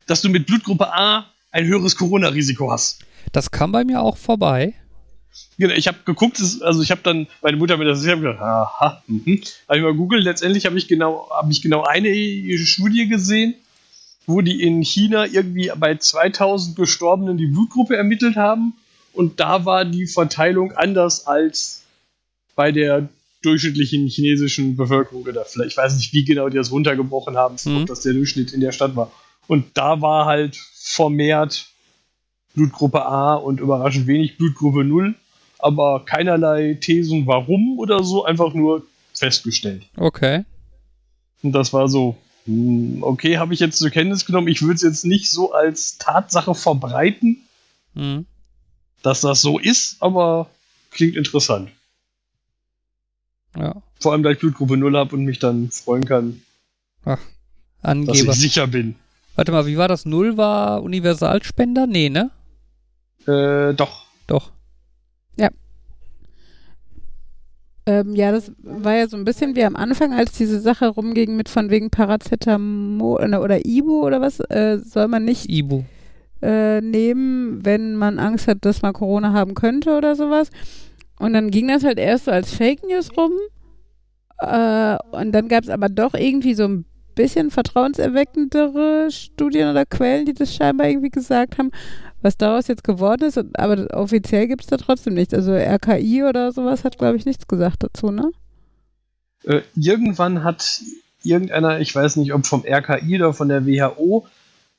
[0.05, 3.01] dass du mit Blutgruppe A ein höheres Corona-Risiko hast.
[3.31, 4.73] Das kam bei mir auch vorbei.
[5.57, 8.41] Genau, ich habe geguckt, also ich habe dann, meine Mutter mir das, ich habe gedacht,
[8.41, 9.41] aha, mhm.
[9.67, 12.09] Habe ich mal googelt, letztendlich habe ich genau, habe ich genau eine
[12.57, 13.55] Studie gesehen,
[14.25, 18.73] wo die in China irgendwie bei 2000 Gestorbenen die Blutgruppe ermittelt haben
[19.13, 21.83] und da war die Verteilung anders als
[22.55, 23.09] bei der
[23.45, 27.81] durchschnittlichen chinesischen Bevölkerung oder vielleicht, ich weiß nicht, wie genau die das runtergebrochen haben, Mhm.
[27.81, 29.11] ob das der Durchschnitt in der Stadt war.
[29.47, 31.67] Und da war halt vermehrt
[32.55, 35.15] Blutgruppe A und überraschend wenig Blutgruppe 0,
[35.59, 39.83] aber keinerlei Thesen warum oder so, einfach nur festgestellt.
[39.97, 40.43] Okay.
[41.41, 42.15] Und das war so,
[42.45, 45.97] hm, okay, habe ich jetzt zur Kenntnis genommen, ich würde es jetzt nicht so als
[45.97, 47.41] Tatsache verbreiten,
[47.95, 48.25] Hm.
[49.01, 50.49] dass das so ist, aber
[50.91, 51.69] klingt interessant.
[53.57, 53.75] Ja.
[53.99, 56.41] Vor allem, da ich Blutgruppe 0 habe und mich dann freuen kann,
[57.05, 58.33] dass ich Angeber.
[58.33, 58.95] sicher bin.
[59.35, 60.05] Warte mal, wie war das?
[60.05, 61.87] Null war Universalspender?
[61.87, 62.31] Nee, ne?
[63.27, 64.05] Äh, doch.
[64.27, 64.51] Doch.
[67.85, 71.35] Ähm, ja, das war ja so ein bisschen wie am Anfang, als diese Sache rumging
[71.35, 75.83] mit von wegen Paracetamol äh, oder Ibu oder was, äh, soll man nicht Ibu.
[76.41, 80.49] äh, nehmen, wenn man Angst hat, dass man Corona haben könnte oder sowas.
[81.20, 83.32] Und dann ging das halt erst so als Fake News rum.
[84.39, 86.86] Äh, und dann gab es aber doch irgendwie so ein
[87.16, 91.72] bisschen vertrauenserweckendere Studien oder Quellen, die das scheinbar irgendwie gesagt haben,
[92.22, 93.39] was daraus jetzt geworden ist.
[93.53, 95.34] Aber offiziell gibt es da trotzdem nichts.
[95.34, 98.32] Also RKI oder sowas hat, glaube ich, nichts gesagt dazu, ne?
[99.43, 100.82] Äh, irgendwann hat
[101.24, 104.26] irgendeiner, ich weiß nicht, ob vom RKI oder von der WHO,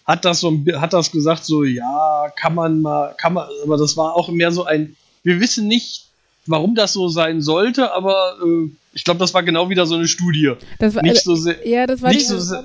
[0.05, 3.97] hat das so hat das gesagt, so, ja, kann man mal, kann man, aber das
[3.97, 6.04] war auch mehr so ein, wir wissen nicht,
[6.47, 10.09] warum das so sein sollte, aber äh, ich glaube, das war genau wieder so eine
[10.09, 10.53] Studie.
[10.79, 12.65] Das war, Nicht so sehr, ja, das war nicht so sehr,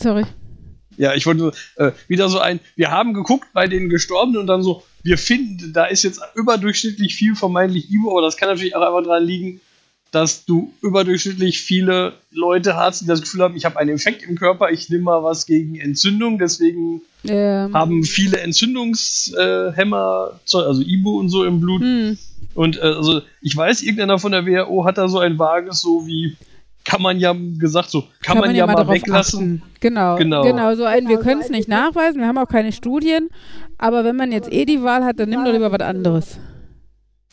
[0.00, 0.24] sorry.
[0.96, 4.46] ja, ich wollte nur, äh, wieder so ein, wir haben geguckt bei den Gestorbenen und
[4.46, 8.74] dann so, wir finden, da ist jetzt überdurchschnittlich viel vermeintlich Ibo, aber das kann natürlich
[8.74, 9.60] auch einfach dran liegen,
[10.10, 14.36] dass du überdurchschnittlich viele Leute hast, die das Gefühl haben, ich habe einen Infekt im
[14.38, 17.68] Körper, ich nehme mal was gegen Entzündung, deswegen Ja.
[17.74, 21.82] haben viele Entzündungshemmer, also Ibu und so im Blut.
[21.82, 22.18] Hm.
[22.58, 26.04] Und äh, also ich weiß, irgendeiner von der WHO hat da so ein vages, so
[26.08, 26.36] wie
[26.84, 29.62] kann man ja gesagt, so kann, man, ja mal darauf weglassen.
[29.62, 29.76] achten.
[29.78, 30.42] Genau, Genau.
[30.42, 30.74] genau.
[30.74, 33.28] so ein, wir können es nicht nachweisen, wir haben auch keine Studien,
[33.76, 36.38] aber wenn man jetzt eh die Wahl hat, dann nimm doch lieber was anderes.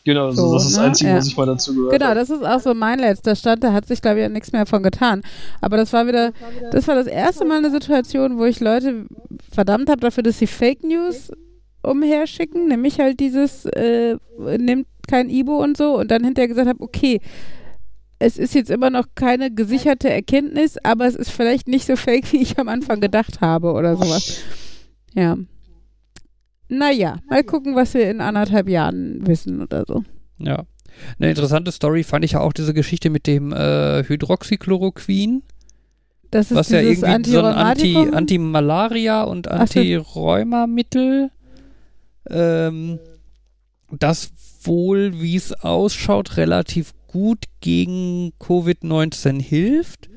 [0.04, 0.86] Genau, also So, das ist das ne?
[0.86, 1.16] Einzige, Ja.
[1.16, 2.14] was ich mal dazu gehört Genau, habe.
[2.20, 3.64] das ist auch so mein letzter Stand.
[3.64, 5.22] Da hat sich, glaube ich, ja nichts mehr von getan.
[5.60, 6.32] Aber das war wieder,
[6.70, 9.06] das war das erste Mal eine Situation, wo ich Leute
[9.52, 11.32] verdammt habe dafür, dass sie Fake News
[11.82, 14.16] umherschicken, nämlich halt dieses, äh,
[14.58, 17.20] nimmt kein Ibo und so und dann hinterher gesagt habe, okay,
[18.18, 22.32] es ist jetzt immer noch keine gesicherte Erkenntnis, aber es ist vielleicht nicht so fake,
[22.32, 24.42] wie ich am Anfang gedacht habe oder sowas.
[25.14, 25.36] Ja.
[26.68, 30.02] Naja, mal gucken, was wir in anderthalb Jahren wissen oder so.
[30.38, 30.64] Ja.
[31.18, 35.42] Eine interessante Story fand ich ja auch diese Geschichte mit dem äh, Hydroxychloroquin,
[36.30, 37.96] Das ist was ja irgendwie so ein Anti.
[37.96, 39.48] Anti-Malaria und.
[39.48, 41.30] Anti-Rheuma-Mittel,
[42.30, 42.98] ähm,
[43.90, 44.32] das
[44.66, 50.08] wohl, wie es ausschaut, relativ gut gegen Covid-19 hilft.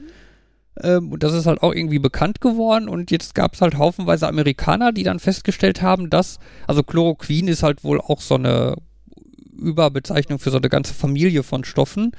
[0.82, 4.28] Ähm, und das ist halt auch irgendwie bekannt geworden und jetzt gab es halt haufenweise
[4.28, 8.76] Amerikaner, die dann festgestellt haben, dass, also Chloroquin ist halt wohl auch so eine
[9.58, 12.12] Überbezeichnung für so eine ganze Familie von Stoffen.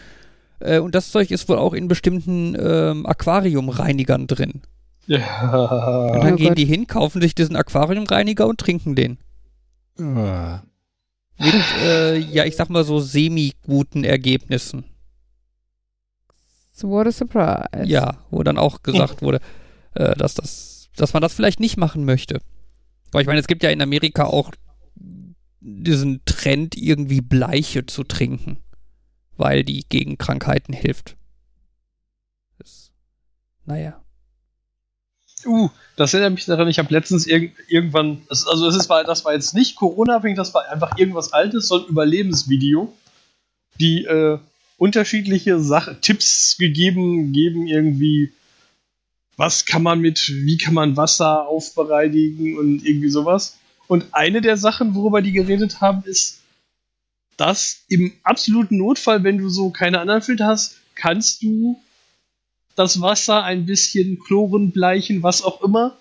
[0.58, 4.60] Äh, und das Zeug ist wohl auch in bestimmten ähm, Aquariumreinigern drin.
[5.08, 6.18] Und Ja.
[6.20, 6.58] dann Oh gehen Gott.
[6.58, 9.16] die hin, kaufen sich diesen Aquariumreiniger und trinken den.
[9.98, 10.58] Äh,
[11.40, 14.84] Mit, äh, ja, ich sag mal so semi-guten Ergebnissen.
[16.70, 17.86] So what a surprise.
[17.86, 19.40] Ja, wo dann auch gesagt wurde,
[19.94, 22.40] äh, dass, das, dass man das vielleicht nicht machen möchte.
[23.10, 24.52] Aber ich meine, es gibt ja in Amerika auch
[25.60, 28.58] diesen Trend, irgendwie Bleiche zu trinken,
[29.36, 31.16] weil die gegen Krankheiten hilft.
[32.58, 32.92] Das,
[33.64, 34.02] naja.
[35.46, 39.24] Uh, das erinnert mich daran, ich habe letztens irg irgendwann, also das, ist, war, das
[39.24, 42.92] war jetzt nicht Corona-abhängig, das war einfach irgendwas Altes, so ein Überlebensvideo,
[43.78, 44.38] die äh,
[44.76, 48.32] unterschiedliche Sach Tipps gegeben, geben irgendwie,
[49.36, 53.58] was kann man mit, wie kann man Wasser aufbereitigen und irgendwie sowas.
[53.88, 56.40] Und eine der Sachen, worüber die geredet haben, ist,
[57.36, 61.80] dass im absoluten Notfall, wenn du so keine anderen Filter hast, kannst du
[62.76, 65.96] das Wasser ein bisschen Chloren bleichen, was auch immer.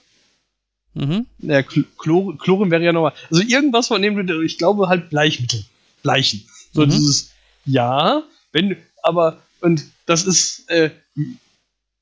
[0.94, 1.28] Mhm.
[1.42, 3.14] Chl Chlor Chloren wäre ja nochmal.
[3.30, 5.64] Also irgendwas, von dem du, ich glaube, halt Bleichmittel.
[6.04, 6.46] Bleichen.
[6.74, 6.90] So Mhm.
[6.90, 7.32] dieses,
[7.66, 10.92] ja, wenn, aber, und das ist, äh,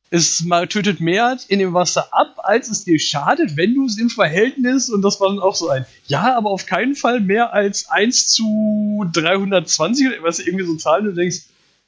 [0.09, 3.97] es mal tötet mehr in dem Wasser ab, als es dir schadet, wenn du es
[3.97, 7.53] im Verhältnis, und das war dann auch so ein, ja, aber auf keinen Fall mehr
[7.53, 11.41] als 1 zu 320 oder was irgendwie so Zahlen, du denkst,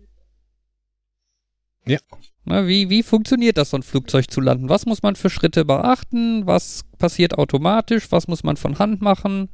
[1.85, 1.99] Ja.
[2.49, 4.69] Na, wie, wie funktioniert das, so ein Flugzeug zu landen?
[4.69, 6.47] Was muss man für Schritte beachten?
[6.47, 8.09] Was passiert automatisch?
[8.11, 9.49] Was muss man von Hand machen?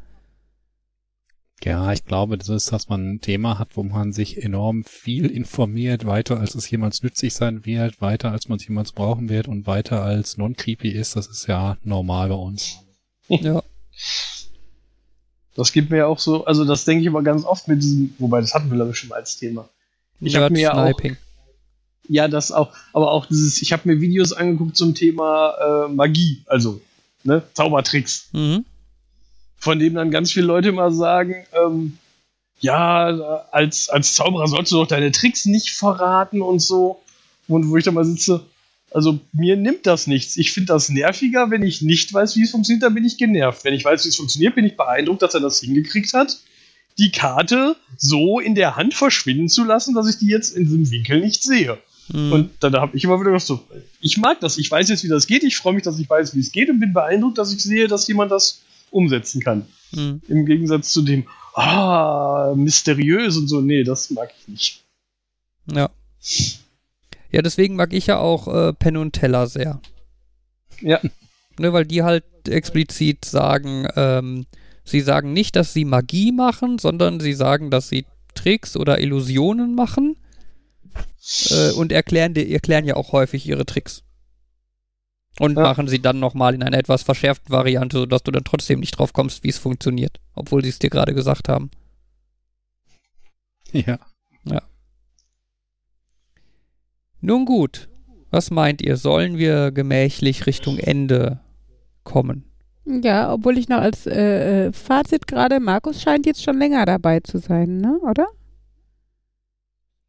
[1.63, 5.25] Ja, ich glaube, das ist, dass man ein Thema hat, wo man sich enorm viel
[5.25, 9.47] informiert, weiter als es jemals nützlich sein wird, weiter als man es jemals brauchen wird
[9.47, 11.15] und weiter als non-creepy ist.
[11.15, 12.77] Das ist ja normal bei uns.
[13.27, 13.63] Ja.
[15.55, 18.13] Das gibt mir ja auch so, also das denke ich immer ganz oft mit diesem,
[18.19, 19.67] wobei das hatten wir glaube ich schon mal als Thema.
[20.19, 21.01] Ich hab mir ja auch-.
[22.07, 26.43] Ja, das auch, aber auch dieses, ich habe mir Videos angeguckt zum Thema äh, Magie,
[26.47, 26.81] also
[27.23, 28.29] ne, Zaubertricks.
[28.33, 28.65] Mhm.
[29.57, 31.97] von dem dann ganz viele Leute immer sagen, ähm,
[32.59, 37.01] ja, als, als Zauberer sollst du doch deine Tricks nicht verraten und so.
[37.47, 38.45] Und wo ich dann mal sitze,
[38.91, 40.37] also mir nimmt das nichts.
[40.37, 43.63] Ich finde das nerviger, wenn ich nicht weiß, wie es funktioniert, dann bin ich genervt.
[43.63, 46.39] Wenn ich weiß, wie es funktioniert, bin ich beeindruckt, dass er das hingekriegt hat,
[46.97, 50.91] die Karte so in der Hand verschwinden zu lassen, dass ich die jetzt in diesem
[50.91, 51.79] Winkel nicht sehe.
[52.11, 52.31] Mhm.
[52.31, 53.63] Und dann habe ich immer wieder gedacht, so,
[54.01, 56.35] ich mag das, ich weiß jetzt, wie das geht, ich freue mich, dass ich weiß,
[56.35, 58.61] wie es geht und bin beeindruckt, dass ich sehe, dass jemand das
[58.91, 59.65] umsetzen kann.
[59.91, 60.21] Mhm.
[60.27, 64.83] Im Gegensatz zu dem, ah, mysteriös und so, nee, das mag ich nicht.
[65.71, 65.89] Ja.
[67.31, 69.81] Ja, deswegen mag ich ja auch äh, Penn und Teller sehr.
[70.81, 70.99] Ja.
[71.59, 74.47] Ne, weil die halt explizit sagen, ähm,
[74.83, 79.75] sie sagen nicht, dass sie Magie machen, sondern sie sagen, dass sie Tricks oder Illusionen
[79.75, 80.17] machen
[81.49, 84.03] äh, und erklären, die, erklären ja auch häufig ihre Tricks.
[85.39, 85.63] Und Ja.
[85.63, 89.13] machen sie dann nochmal in einer etwas verschärften Variante, sodass du dann trotzdem nicht drauf
[89.13, 90.19] kommst, wie es funktioniert.
[90.35, 91.71] Obwohl sie es dir gerade gesagt haben.
[93.73, 93.97] Ja.
[97.21, 97.87] Nun gut,
[98.31, 98.97] was meint ihr?
[98.97, 101.39] Sollen wir gemächlich Richtung Ende
[102.03, 102.43] kommen?
[102.85, 107.21] Ja, obwohl ich noch als äh, äh, Fazit gerade, Markus scheint jetzt schon länger dabei
[107.21, 107.97] zu sein, ne?
[108.01, 108.27] Oder?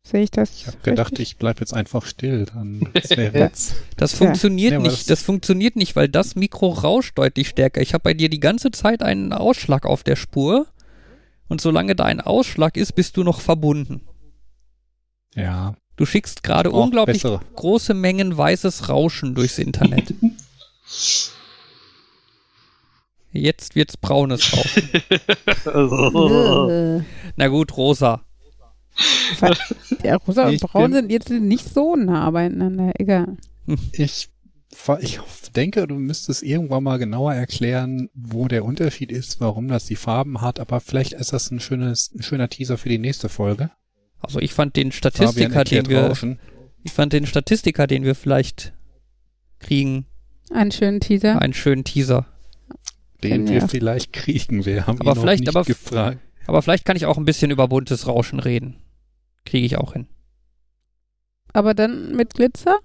[0.07, 0.53] Sehe ich das?
[0.59, 2.45] Ich habe gedacht, ich bleib jetzt einfach still.
[2.45, 2.87] Dann
[3.33, 3.75] das.
[3.97, 4.19] Das Ja.
[4.19, 4.93] funktioniert Ja, nicht.
[4.93, 7.81] das- Das funktioniert nicht, weil das Mikro rauscht deutlich stärker.
[7.81, 10.67] Ich habe bei dir die ganze Zeit einen Ausschlag auf der Spur.
[11.49, 14.03] Und solange da ein Ausschlag ist, bist du noch verbunden.
[15.35, 15.75] Ja.
[15.97, 17.41] Du schickst gerade unglaublich bessere.
[17.55, 20.13] große Mengen weißes Rauschen durchs Internet.
[23.33, 24.91] Jetzt wird's braunes Rauschen.
[25.67, 27.03] Äh,
[27.37, 28.23] Na gut, rosa.
[30.03, 32.93] Ja, Rosa und Ich Braun bin- sind jetzt nicht so nah beieinander.
[32.99, 33.37] Egal.
[33.93, 34.29] Ich,
[35.01, 35.21] ich
[35.57, 40.41] denke, du müsstest irgendwann mal genauer erklären, wo der Unterschied ist, warum das die Farben
[40.41, 43.71] hat, aber vielleicht ist das ein schönes, ein schöner Teaser für die nächste Folge.
[44.21, 46.39] Also ich fand den Statistiker, den wir, Rauschen.
[46.83, 48.73] ich fand den Statistiker, den wir vielleicht
[49.59, 50.07] kriegen,
[50.51, 51.41] Einen schönen Teaser.
[51.41, 52.27] einen schönen Teaser.
[53.23, 53.55] Den Ja.
[53.55, 54.67] wir vielleicht kriegen.
[54.67, 56.19] Wir haben Aber ihn noch vielleicht- nicht aber- gefragt.
[56.47, 58.77] Aber vielleicht kann ich auch ein bisschen über buntes Rauschen reden.
[59.45, 60.07] Kriege ich auch hin.
[61.53, 62.79] Aber dann mit Glitzer?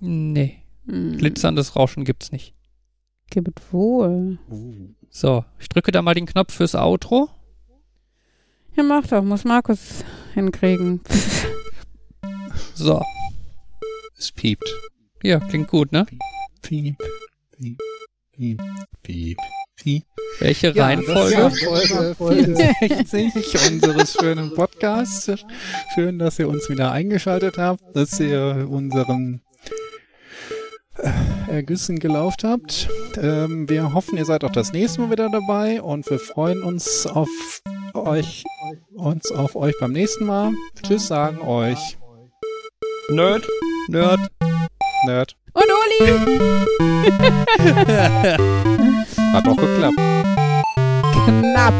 [0.00, 2.54] Nee, Hm, glitzerndes Rauschen gibt's nicht.
[3.30, 4.38] Gibt wohl.
[5.08, 7.28] So, ich drücke da mal den Knopf fürs Outro.
[8.76, 9.22] Ja, mach doch.
[9.22, 10.04] Muss Markus
[10.34, 11.00] hinkriegen.
[12.74, 13.02] So,
[14.16, 14.64] Es piept.
[15.22, 16.06] ja, klingt gut, ne?
[16.62, 16.96] Piep,
[17.52, 17.78] piep,
[18.32, 18.60] piep,
[19.02, 19.38] piep,
[19.82, 20.04] piep.
[20.38, 21.36] Welche Ja, Reihenfolge?
[21.36, 25.30] das war Folge 64 unseres schönen Podcasts.
[25.94, 29.40] Schön, dass ihr uns wieder eingeschaltet habt, dass ihr unseren
[30.98, 31.10] äh,
[31.52, 32.88] Ergüssen gelauft habt.
[33.20, 37.06] Ähm, wir hoffen, ihr seid auch das nächste Mal wieder dabei und wir freuen uns
[37.06, 37.28] auf
[37.94, 38.44] euch,
[38.94, 40.52] uns auf euch beim nächsten Mal.
[40.86, 41.98] Tschüss sagen euch.
[43.10, 43.44] Nerd.
[43.88, 44.20] Nerd.
[45.06, 45.36] Nerd.
[45.52, 46.40] Und Uli!
[49.32, 49.96] Hat auch geklappt.
[51.24, 51.74] Knapp.